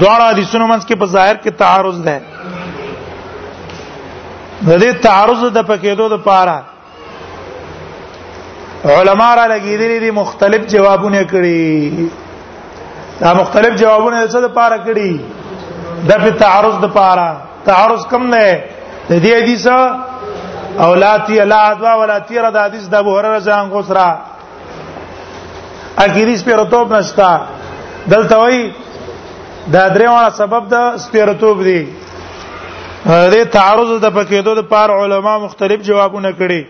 [0.00, 2.16] دواړه حدیثونو منځ کې په ظاهر کې تعارض ده
[4.68, 6.58] د دې تعارض د پکېدو د پاره
[8.96, 11.66] علما را لګیدلې دي مختلف جوابونه کړي
[13.20, 15.10] دا مختلف جوابونه څه د پاره کړي
[16.12, 17.30] د په تعارض د پاره
[17.68, 18.42] تعارض کم نه
[19.08, 19.76] د دې حدیثه
[20.80, 24.10] اولاتی الا ادوا ولاتی را د حدیث د ابو هرره ځان غسرا
[26.06, 27.30] اخیری سپیرتوب نشتا
[28.12, 28.72] دلته وای
[29.72, 31.80] دا درېواله سبب د سپیرتوب دی
[33.06, 36.62] دې تعرض د پکېدو د پار علما مختلف جوابونه کړي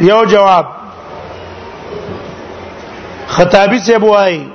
[0.00, 0.66] یو جواب
[3.28, 4.46] خطابی سے بوای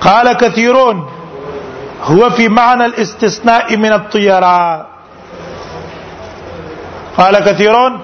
[0.00, 1.06] قال كثيرون
[2.02, 4.84] هو في معنى الاستثناء من الطيران
[7.16, 8.00] قال كثيرون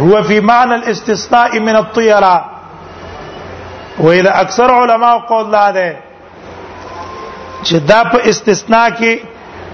[0.00, 2.44] هو في معنى الاستثناء من الطيرة
[3.98, 5.92] وإذا أكثر علماء قول هذا
[7.64, 9.14] چې دا په استثناء کې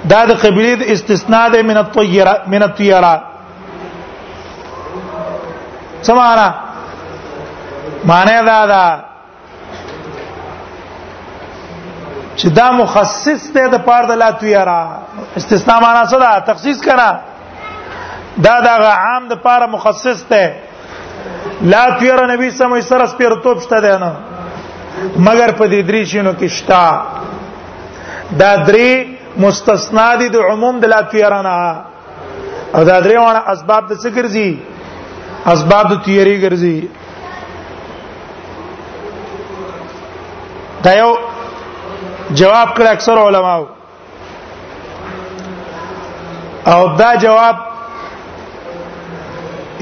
[0.04, 3.20] دا د قبلي د استثناء ده من الطيرة من الطيرة
[6.02, 6.52] سمعنا
[8.04, 8.98] معنی دا دا
[12.36, 14.98] چې دا مخصص ده د پاره د لا طيرة
[15.36, 17.31] استثناء معنا څه ده تخصیص کړه
[18.40, 20.60] دا دا عام د پاره مخصص ته
[21.72, 24.12] لا پیر نبی سمې سره سپیر توپ شته دی نه
[25.18, 29.06] مگر په دې درې شینو کې شتا دا درې
[29.44, 31.56] مستثنا دي د عموم د لا پیرانا
[32.74, 34.58] او دا درې وانه اسباب د څه ګرځي
[35.52, 36.88] اسباب د تیری ګرځي
[40.84, 41.10] دا یو
[42.34, 43.66] جواب کړ اکثر علماو
[46.72, 47.71] او دا جواب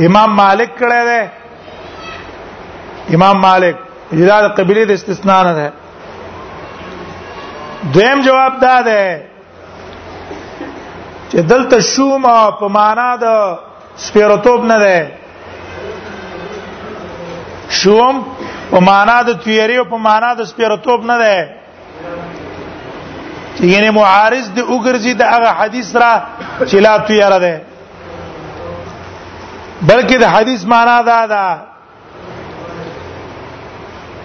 [0.07, 1.21] امام مالک کړه ده
[3.17, 3.75] امام مالک
[4.19, 5.67] اجازه قبلی د استثناء نه ده
[7.97, 9.03] دویم جواب دا ده
[11.31, 12.23] چې دلته شوم
[12.61, 13.27] په معنا د
[14.09, 14.99] سپیرتوب نه ده
[17.81, 18.15] شوم
[18.73, 21.37] په معنا د تیری او په معنا د سپیرتوب نه ده
[23.57, 26.13] چې یعنی معارض د وګرځي د هغه حدیث را
[26.69, 27.55] چې لا تیره ده
[29.89, 31.45] بلکې د حدیث معنا دا ده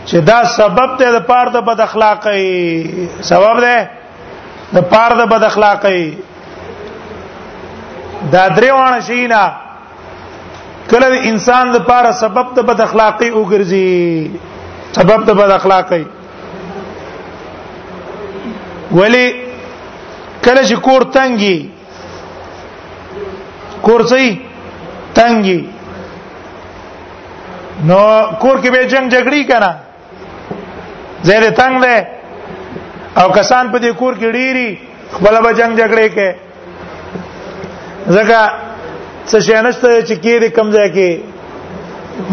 [0.07, 2.43] چې دا سبب ته د پاره د بد اخلاقی
[3.29, 3.77] سبب ده
[4.73, 6.05] د پاره د بد اخلاقی
[8.33, 9.43] دا دروانه شینا
[10.91, 13.89] کله انسان د پاره سبب د بد اخلاقی وګرځي
[14.99, 16.03] سبب د بد اخلاقی
[18.97, 19.25] ولی
[20.43, 21.57] کله چې کور تنګي
[23.87, 24.33] کور صحیح
[25.20, 25.59] تنګي
[27.88, 27.97] نو
[28.41, 29.72] کور کې به جنگ جګړې کنا
[31.28, 31.95] زیر تنگ ده
[33.20, 34.70] او کسان په دې کور کې ډيري
[35.16, 36.30] خپل به جنگ جګړې کې
[38.16, 38.39] ځکه
[39.30, 41.11] څه شینشته چې کې کم ځای کې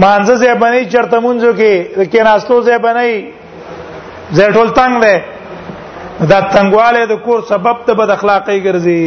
[0.05, 1.73] مانزه ځای باندې چرته مونږو کې
[2.13, 3.13] کې ناستو ځای باندې
[4.37, 5.15] زه ټول تنگ ده
[6.31, 9.03] دا تنگواله د کور سبب ته بد اخلاقی ګرځي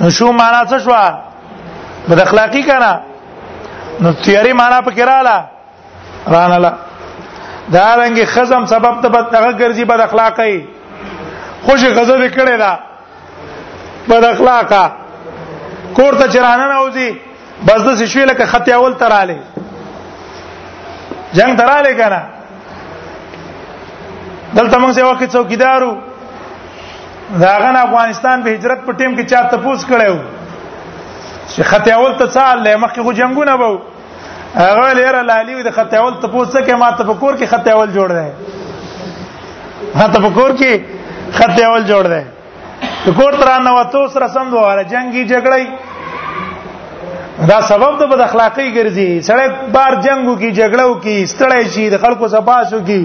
[0.00, 2.94] نو شو معنا څه شو بد اخلاقی کنه
[4.00, 5.44] نو تیاری معنا پکې رااله
[6.34, 6.72] راناله
[7.72, 10.68] دا رنګي خزم سبب ته بد هغه ګرځي بد اخلاقی
[11.66, 12.78] خوش غضب کړي دا
[14.08, 14.84] بد اخلاقا
[15.94, 17.16] کور ته چرانه نه اوځي
[17.66, 19.38] بس د شوی لکه خطي اول تراله
[21.32, 22.22] جنگ تراله کنه
[24.54, 26.09] دلته موږ یو وخت څوکیدارو
[27.38, 30.14] داغه افغانستان به هجرت په ټیم کې چا تپوس کړو
[31.48, 33.74] چې خطه اول ته څال له مخکې خو جنگونه وو
[34.54, 38.30] هغه لره لالي د خطه اول تپوس کې ما تفکر کې خطه اول جوړ دی
[40.00, 40.72] ما تفکر کې
[41.38, 42.24] خطه اول جوړ دی
[43.20, 45.64] کور تر نه وته سره سم دواره جنگي جګړې
[47.48, 51.96] دا سبب د بد اخلاقی ګرځي سړی بار جنگو کې جګړو کې ستړی شي د
[52.06, 53.02] خلکو سباسو کې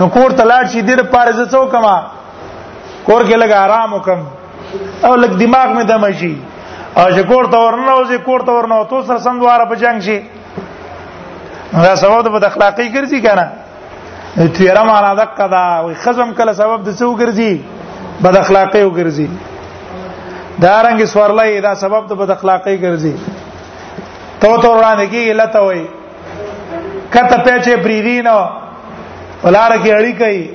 [0.00, 1.96] نو کور ته لاړ شي د پاره زڅو کما
[3.08, 4.24] کور کې لګ آرام وکم
[5.08, 6.32] او لګ دماغ مې دم شي
[7.00, 9.64] او چې کور ته ورنه او چې کور ته ورنه او تو سره سم دواره
[9.70, 10.16] په جنگ شي
[11.84, 16.98] دا سبب د اخلاقی ګرځي کنه تیرا معنا د کدا وي خزم کله سبب د
[16.98, 17.58] څو ګرځي
[18.26, 19.26] بد اخلاقی وګرځي
[20.66, 23.14] دا رنګ سوړلای دا سبب د بد اخلاقی ګرځي
[24.40, 25.84] تو تو وړاندې کیږي لته وي
[27.16, 28.38] کته پېچې بریدینو
[29.42, 30.46] ولار کې اړی کوي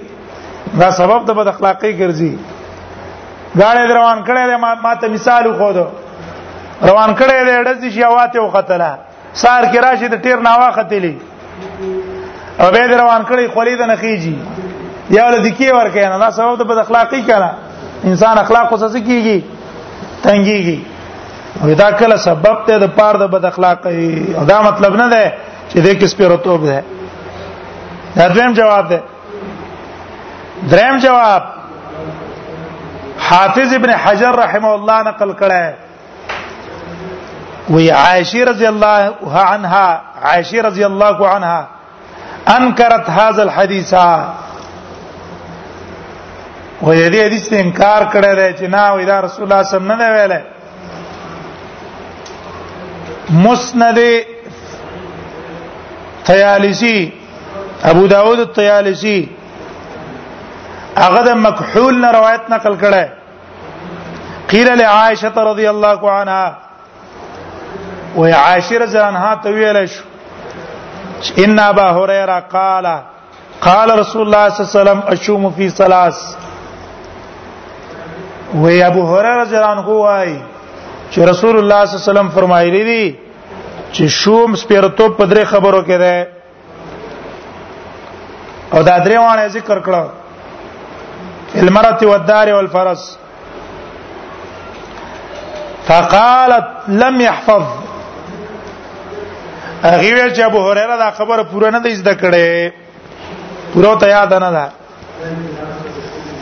[0.79, 2.35] دا سبب د بد اخلاقی ګرځي
[3.59, 5.87] غاړې روان کړې ده ما ته مثال خو ده
[6.89, 8.97] روان کړې ده ډز شي اواته وختله
[9.41, 11.13] سار کې راشي د ټیر ناوا ختلې
[12.61, 14.35] او به روان کړې خولې ده نخیږي
[15.17, 17.49] یا ول دکی ور کنه دا سبب د بد اخلاقی کړه
[18.09, 19.41] انسان اخلاق وسه کیږي
[20.25, 20.79] تنګيږي
[21.63, 25.33] او دا کله سبب ته د پاره د بد اخلاقی دا مطلب نه ده
[25.69, 26.83] چې دې کې سپیرتوب ده
[28.17, 28.99] دا دویم جواب ده
[30.71, 31.43] دریم جواب
[33.17, 35.63] حافظ ابن حجر رحمه الله نقل کړه
[37.73, 38.99] وی عائشه رضی الله
[39.51, 41.61] عنها عائشه رضی الله عنها
[42.55, 44.05] انکرت هذا الحديث و
[46.81, 50.41] دې حدیث انکار کړه دی چې نا وی دا رسول الله صلی الله علیه وسلم
[53.47, 53.97] مسند
[56.25, 56.99] تیالسی
[57.91, 59.19] ابو داود الطیالسی
[61.01, 63.03] هغه د مکحول نه روایت نقل کړه
[64.51, 66.45] قیل لعائشه رضی الله عنها
[68.17, 70.03] و عائشه رضی الله عنها ته ویل شو
[71.43, 72.85] ان ابا هريره قال
[73.67, 76.19] قال رسول الله صلى الله عليه وسلم اشوم في ثلاث
[78.61, 80.39] و ابو هريره رضی الله عنه وايي
[81.11, 83.05] چې رسول الله صلی الله علیه وسلم فرمایلی دي
[83.93, 86.27] چې شوم سپیرتو په درې خبرو کې ده
[88.73, 90.09] او دا درې وانه ذکر کړو
[91.55, 93.17] المرأة والدار والفرس
[95.87, 97.63] فقالت لم يحفظ
[99.83, 102.71] هغه ویل چې ابو هريره دا خبره پوره نه دی زده کړې
[103.73, 104.69] پوره ته یاد نه ده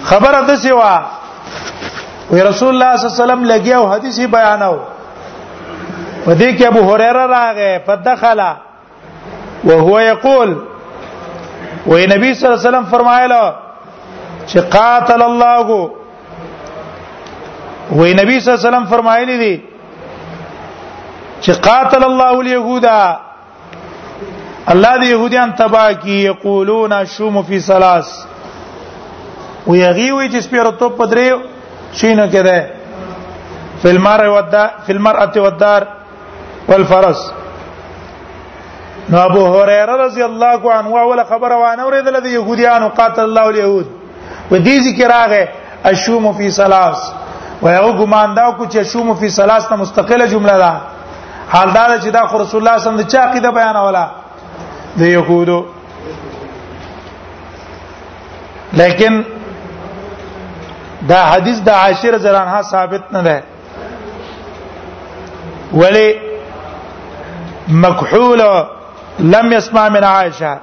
[0.04, 1.04] خبره د سیوا
[2.32, 3.24] وی رسول الله صلی الله علیه
[3.56, 4.78] وسلم لګي او حدیث بیاناو
[6.26, 8.56] په دې کې ابو هريره راغې فدخل
[9.64, 10.58] وهو يقول
[11.88, 13.56] وی نبی صلی الله علیه وسلم فرمایله
[14.48, 15.88] چې قاتل الله
[17.92, 19.62] وې نبی صلی الله علیه وسلم فرمایلی دي
[21.42, 23.18] چې قاتل الله اليهودا
[24.74, 28.08] الله دې يهوديان تبا کی یقولون شوم فی ثلاث
[29.68, 31.30] وی هغه وی چې سپیرتو پدری
[31.94, 32.70] شینو کې ده
[33.84, 35.88] فلمر ودا فلمرأه والدار
[36.68, 37.32] والفرس
[39.10, 44.01] نو ابو هريره رضی الله عنه اول خبر وانه ورته د يهوديان قاتل الله اليهود
[44.52, 45.44] و دې ذکر راغې
[45.92, 46.98] اشوم فی ثلاث
[47.64, 50.72] و یو ګمان دا کو چې اشوم فی ثلاث نه مستقله جمله ده
[51.54, 54.06] حال دا چې دا رسول الله صلی الله علیه وسلم چا عقیده بیان ولا
[55.00, 55.60] د یهودو
[58.80, 59.14] لیکن
[61.10, 63.44] دا حدیث د عاشر زرانها ثابت نه ده
[65.74, 66.08] ولی
[67.68, 68.42] مکحول
[69.20, 70.58] لم يسمع من عائشه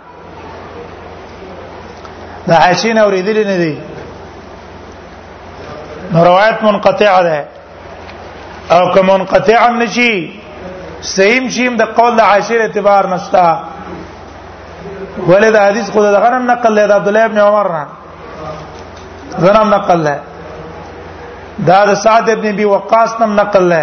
[2.49, 3.75] د عائشې نه اوریدلې نه دي
[6.13, 7.39] نو روایت منقطع ده
[8.77, 10.11] او که منقطع نشي
[11.15, 13.47] سیم شیم د قول د عائشې اعتبار نشتا
[15.29, 17.85] ولې د حدیث خو دغه نن نقل له عبد الله ابن عمر نه
[19.47, 20.17] غنم نقل له
[21.71, 23.83] دا د سعد ابن ابي وقاص نم نقل له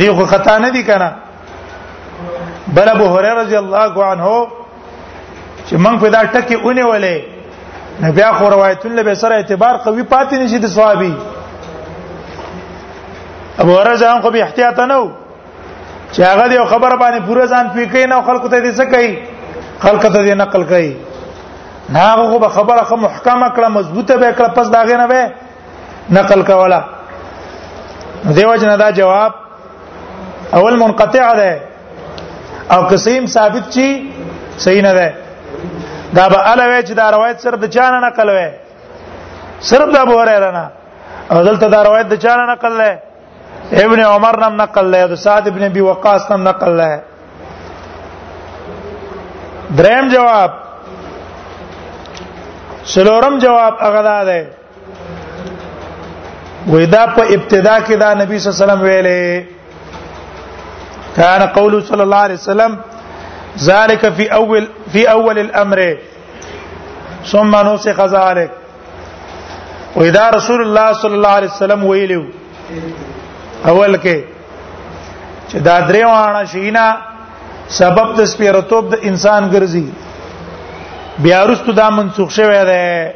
[0.00, 1.10] دی خو خطا نه دي کنه
[2.78, 4.26] بل ابو هريره رضی الله عنه
[5.68, 7.16] چې موږ په دا ټکی اونې ولې
[8.16, 11.14] بیا خو روایتونه به سره اعتبار قوي پاتې نشي د صحابي
[13.62, 15.10] ابو هرره هم خو به احتیاط نه وو
[16.12, 19.18] چې هغه یو خبر باندې پوره ځان پیکې نه خلکو ته دې څه کوي
[19.84, 20.96] خلکو ته دې نقل کوي
[21.94, 25.32] نه هغه به خبره خو محکمه کړه مضبوطه به کړه پس داغه نه به
[26.20, 26.84] نقل کوله
[28.36, 29.32] دیو جنا دا جواب
[30.58, 31.60] اول منقطع ده
[32.74, 33.86] او قسیم ثابت چی
[34.64, 35.08] صحیح نه ده
[36.18, 38.50] دا به الوی چې دا روایت صرف د چانه نقل وې
[39.68, 40.66] صرف د ابو هريره نه
[41.30, 42.92] او دلته دا روایت د چانه نقل لې
[43.84, 46.94] ابن عمر نم نقل لې او سعد ابن ابي وقاص نم نقل لې
[49.80, 50.50] دریم جواب
[52.94, 54.40] سلورم جواب هغه دا ده
[56.66, 59.30] وېدا په ابتدا کې دا نبی صلی الله علیه وسلم ویلې
[61.16, 62.72] کان قول صلی الله علیه وسلم
[63.60, 65.96] ذلك في اول في اول الامر
[67.26, 68.50] ثم نسخ ذلك
[69.96, 72.24] واذا رسول الله صلى الله عليه وسلم ویلو
[73.68, 74.24] اول کې
[75.50, 76.94] چې دا درې وانه شینا
[77.68, 79.86] سبب د سپیرتوب د انسان ګرځي
[81.22, 83.12] بیا رستو دا منسوخ شوی دی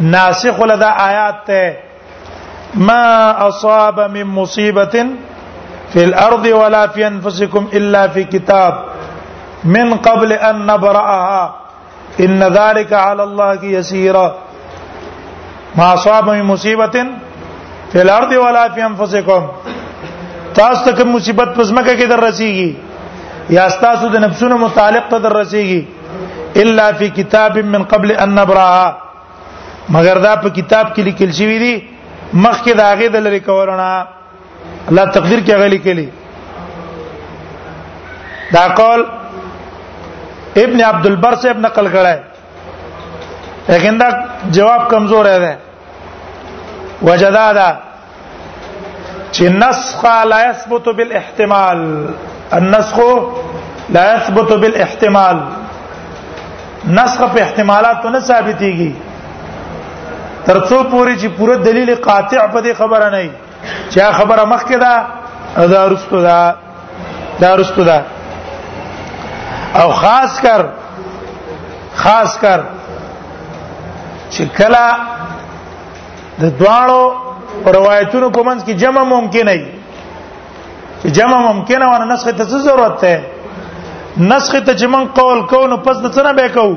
[0.00, 1.72] ناسخ ولدا آیات ته
[2.74, 3.04] ما
[3.48, 5.06] اصاب من مصیبه
[5.96, 8.72] في الارض ولا في انفسكم الا في كتاب
[9.76, 11.44] من قبل ان نبراها
[12.24, 14.26] ان ذلك على الله يسيرا
[15.76, 16.96] ما اصاب من مصيبه
[17.92, 19.42] في الارض ولا في انفسكم
[20.58, 25.38] تاسو ته کوم مصیبت پزماکه کې در رسیږي یا تاسو د نفسونو متعلق ته در
[26.64, 28.96] الا فی کتاب من قبل ان نبراها
[29.96, 31.74] مگر دا په کتاب کې لیکل شوی دی
[32.44, 33.88] مخکې دا غې د لری کورونه
[34.90, 36.06] الله تقدیر کې غلي کلی
[38.52, 39.00] دا قول
[40.64, 42.20] ابن عبد البر سے ابن نقل کړه ہے
[43.68, 44.08] لیکن دا
[44.58, 45.56] جواب کمزور ہے
[47.08, 50.00] وجدا دا چې نسخ
[50.32, 51.80] لا يثبت بالاحتمال
[52.58, 52.96] النسخ
[53.96, 55.38] لا يثبت بالاحتمال
[57.00, 58.92] نسخ په احتمالات نه ثابتيږي
[60.48, 63.30] ترڅو پوری چې پوره دلیل قاطع په دې خبره نه وي
[63.92, 64.94] چې خبره مخکې ده
[65.72, 66.38] دا رستو ده
[67.40, 68.04] دا رستو ده
[69.82, 70.60] او خاص کر
[72.02, 72.60] خاص کر
[74.32, 74.84] چې کله
[76.40, 77.00] د دواړو
[77.76, 79.72] روایتونو په منځ کې جمع ممکن نه
[81.02, 83.26] چې جمع ممکن نه ونه نسخه ته څه ضرورت ده
[84.32, 86.76] نسخه ته چې من قول کوو نو پس د څه نه به کوو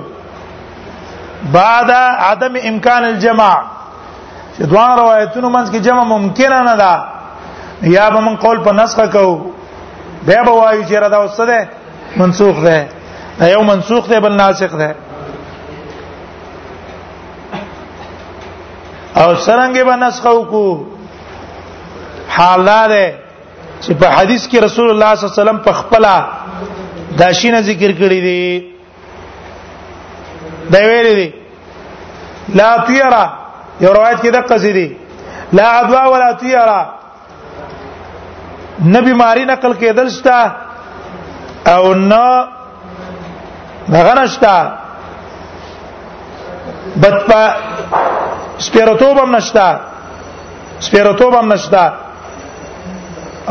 [1.58, 1.92] بعد
[2.32, 3.58] عدم امکان الجماع
[4.60, 6.92] چې دوه روایتونو منځ کې جمع ممکن نه ده
[7.92, 9.52] یا به من قول په نسخه کو
[10.30, 11.70] به به وایو چې را دا وسده
[12.24, 12.88] منسوخ ده
[13.40, 14.96] دا یو منسوخ ده بل ناسخ ده
[19.16, 20.80] او سرنګ به نسخه وکړو
[22.30, 23.16] حالاله
[23.82, 26.06] چې په حدیث کې رسول الله صلی الله علیه وسلم په خپل
[27.18, 28.74] داشینه ذکر کړی دی
[30.74, 31.32] دا ویل دي
[32.60, 33.26] لا تیرا
[33.82, 34.88] یو روایت کې د قصیدی
[35.58, 36.80] لا عدوا ولا تیرا
[38.96, 40.40] نبی ماری نقل کېدل شتا
[41.76, 42.26] او نو
[43.94, 44.56] دغه نشتا
[47.04, 47.42] بدپا
[48.68, 49.68] سپیرتوبم نشتا
[50.88, 51.86] سپیرتوبم نشتا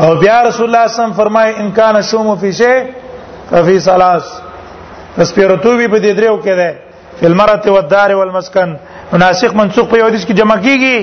[0.01, 2.73] او بیا رسول الله صم فرمای ان کان شوم فی شی
[3.51, 4.23] ففی ثلاث
[5.17, 6.75] سپیرتوبی په دې دریو کې ده
[7.19, 8.75] فل مرته والدار والمسكن
[9.17, 10.97] ناسخ منسوخ په یو حدیث کې جمع کیږي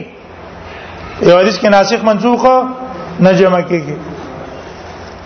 [1.29, 2.45] یو حدیث کې ناسخ منسوخ
[3.21, 3.97] نه جمع کیږي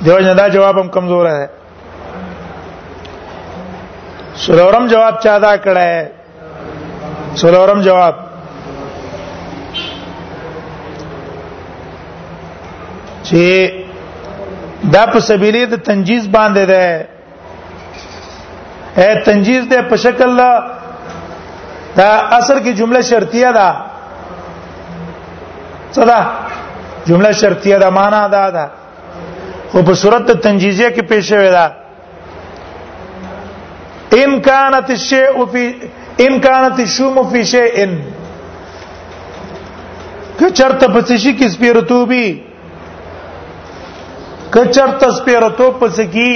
[0.05, 1.47] دیو نه دا جواب هم کمزور ہے
[4.47, 6.09] سلورم جواب چا دا کړه ہے
[7.37, 8.15] سلورم جواب
[13.25, 13.73] چې
[14.95, 17.07] دا په سبیلې د تنجیز باندې ده
[19.01, 20.80] اے تنجیز ده په شکل الله
[21.97, 23.69] دا اصل کې جمله شرطیه ده
[25.95, 26.19] څه ده
[27.09, 28.65] جمله شرطیه ده معنا دا ده
[29.73, 31.65] خو په صورت تنجیزیه کې پیښ شوی ده
[34.27, 35.63] امکانات الشیء فی
[36.29, 37.69] امکانات الشوم فی شیء
[40.39, 42.29] که چرته په څه شي کې سپیرتوبي
[44.55, 46.33] که چرته سپیرتو په څه کې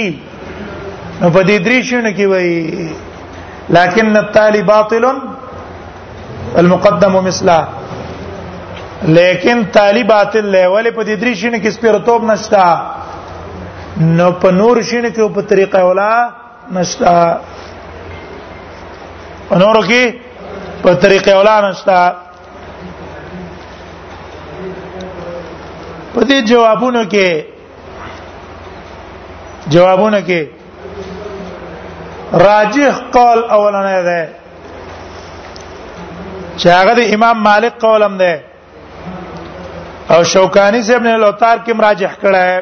[1.33, 2.59] په دې درې شونه کې وایي
[3.77, 5.03] لكن التالي باطل
[6.57, 7.67] المقدم مثلا
[9.03, 12.65] لیکن طالبات له ولې په دې درې شینه کې سپیرتوب نشتا
[14.19, 16.09] نو په نور شینه کې په طریقه ولا
[16.77, 17.15] نشتا
[19.63, 20.03] نور کې
[20.85, 21.99] په طریقه ولا نشتا
[26.13, 27.43] په دې جوابونو کې
[29.75, 30.41] جوابونه کې
[32.45, 34.21] راجح قول اولنۍ ده
[36.57, 38.33] چې هغه د امام مالک قولم ده
[40.15, 42.57] او شوکانی صاحب نے لوتار کې مراجح کړه ہے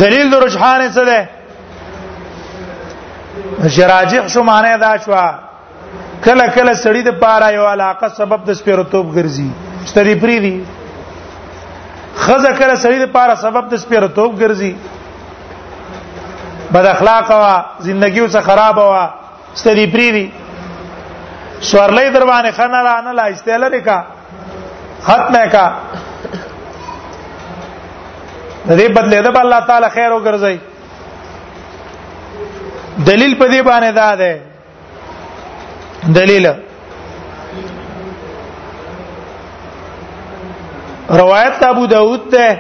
[0.04, 1.22] دلیل رجحان څه ده
[3.70, 5.14] چې راجح شو معنی دا شو
[6.24, 9.50] کله کله سړی د پاره یو علاقه سبب د سپیرتوب ګرځي
[9.86, 10.58] ستړي پری دي
[12.26, 14.74] خزه کله سړي لپاره سبب د سپیرتوب ګرځي
[16.76, 17.54] بد اخلاق وا
[17.88, 19.04] ژوندۍ اوسه خراب وا
[19.62, 20.26] ستړي پریری
[21.70, 24.00] سوړلې دروانه خنه را نه لایسته لری کا
[25.04, 25.66] ختمه کا
[28.68, 30.58] د دې بدلې ده الله تعالی خیر وګرځي
[33.08, 34.32] دلیل په دې باندې دا ده
[36.20, 36.46] دلیل
[41.10, 42.60] روایت ابو داود ته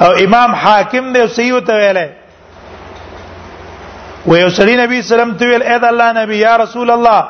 [0.00, 2.06] او امام حاکم دی صحیح ته ویلې
[4.28, 7.24] و یو سړي نبی سلام ته ویل اې د الله نبی یا رسول الله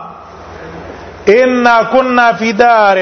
[1.28, 2.98] ان كنا في دار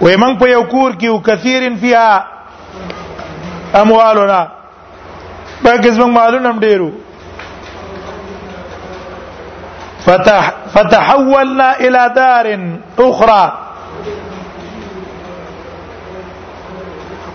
[0.00, 2.24] و یمن په یو کور کې او کثیر فيها
[3.80, 4.46] اموالنا
[5.64, 6.90] پکې من مالونه هم ډیرو
[10.04, 12.56] فتح فتحولنا الى دار
[13.10, 13.65] اخرى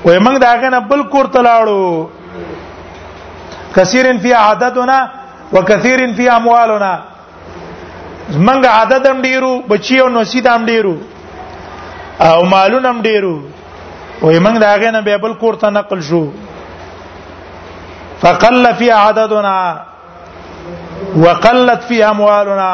[0.05, 1.85] وای موږ دا غنه بل کور ته لاړو
[3.77, 4.97] کثیرن فی عددنا
[5.53, 6.93] وکثیرن فی اموالنا
[8.31, 10.95] موږ عدد هم ډیرو بچیو نو سید هم ډیرو
[12.29, 13.35] او مالونه هم ډیرو
[14.21, 16.25] وای موږ دا غنه به بل کور ته نقل شو
[18.25, 19.55] فقل فی عددنا
[21.23, 22.71] وقلت فی اموالنا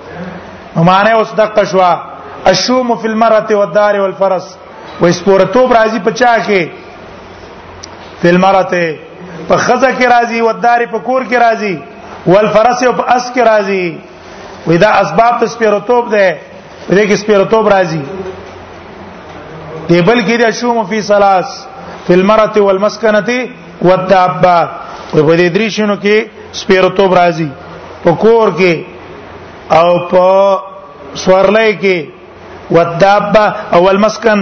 [0.77, 1.81] معنی اوس دقه شو
[2.47, 4.57] الشوم فی المرأة والدار والفرس
[5.01, 6.69] وسپورتوب راځي په چا کې
[8.27, 8.85] فل مرته
[9.49, 11.75] په خزه کې راځي او دار په کور کې راځي
[12.33, 13.85] والفرس او په اس کې راځي
[14.71, 16.27] ودا اسباب په سپیرتوب ده
[16.91, 18.03] دې کې سپیرتوب راځي
[19.89, 21.49] دیبل کې د شوم فی ثلاث
[22.07, 23.39] فل مرته والمسکنه
[23.89, 24.59] والتعبه
[25.13, 26.19] په دې درې شنو کې
[26.63, 27.49] سپیرتوب راځي
[28.05, 28.75] په کور کې
[29.81, 30.29] او په
[31.25, 31.97] سورلای کې
[32.79, 33.45] والدابه
[33.79, 34.41] او المسكن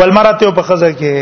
[0.00, 1.14] والمرته په خزر کې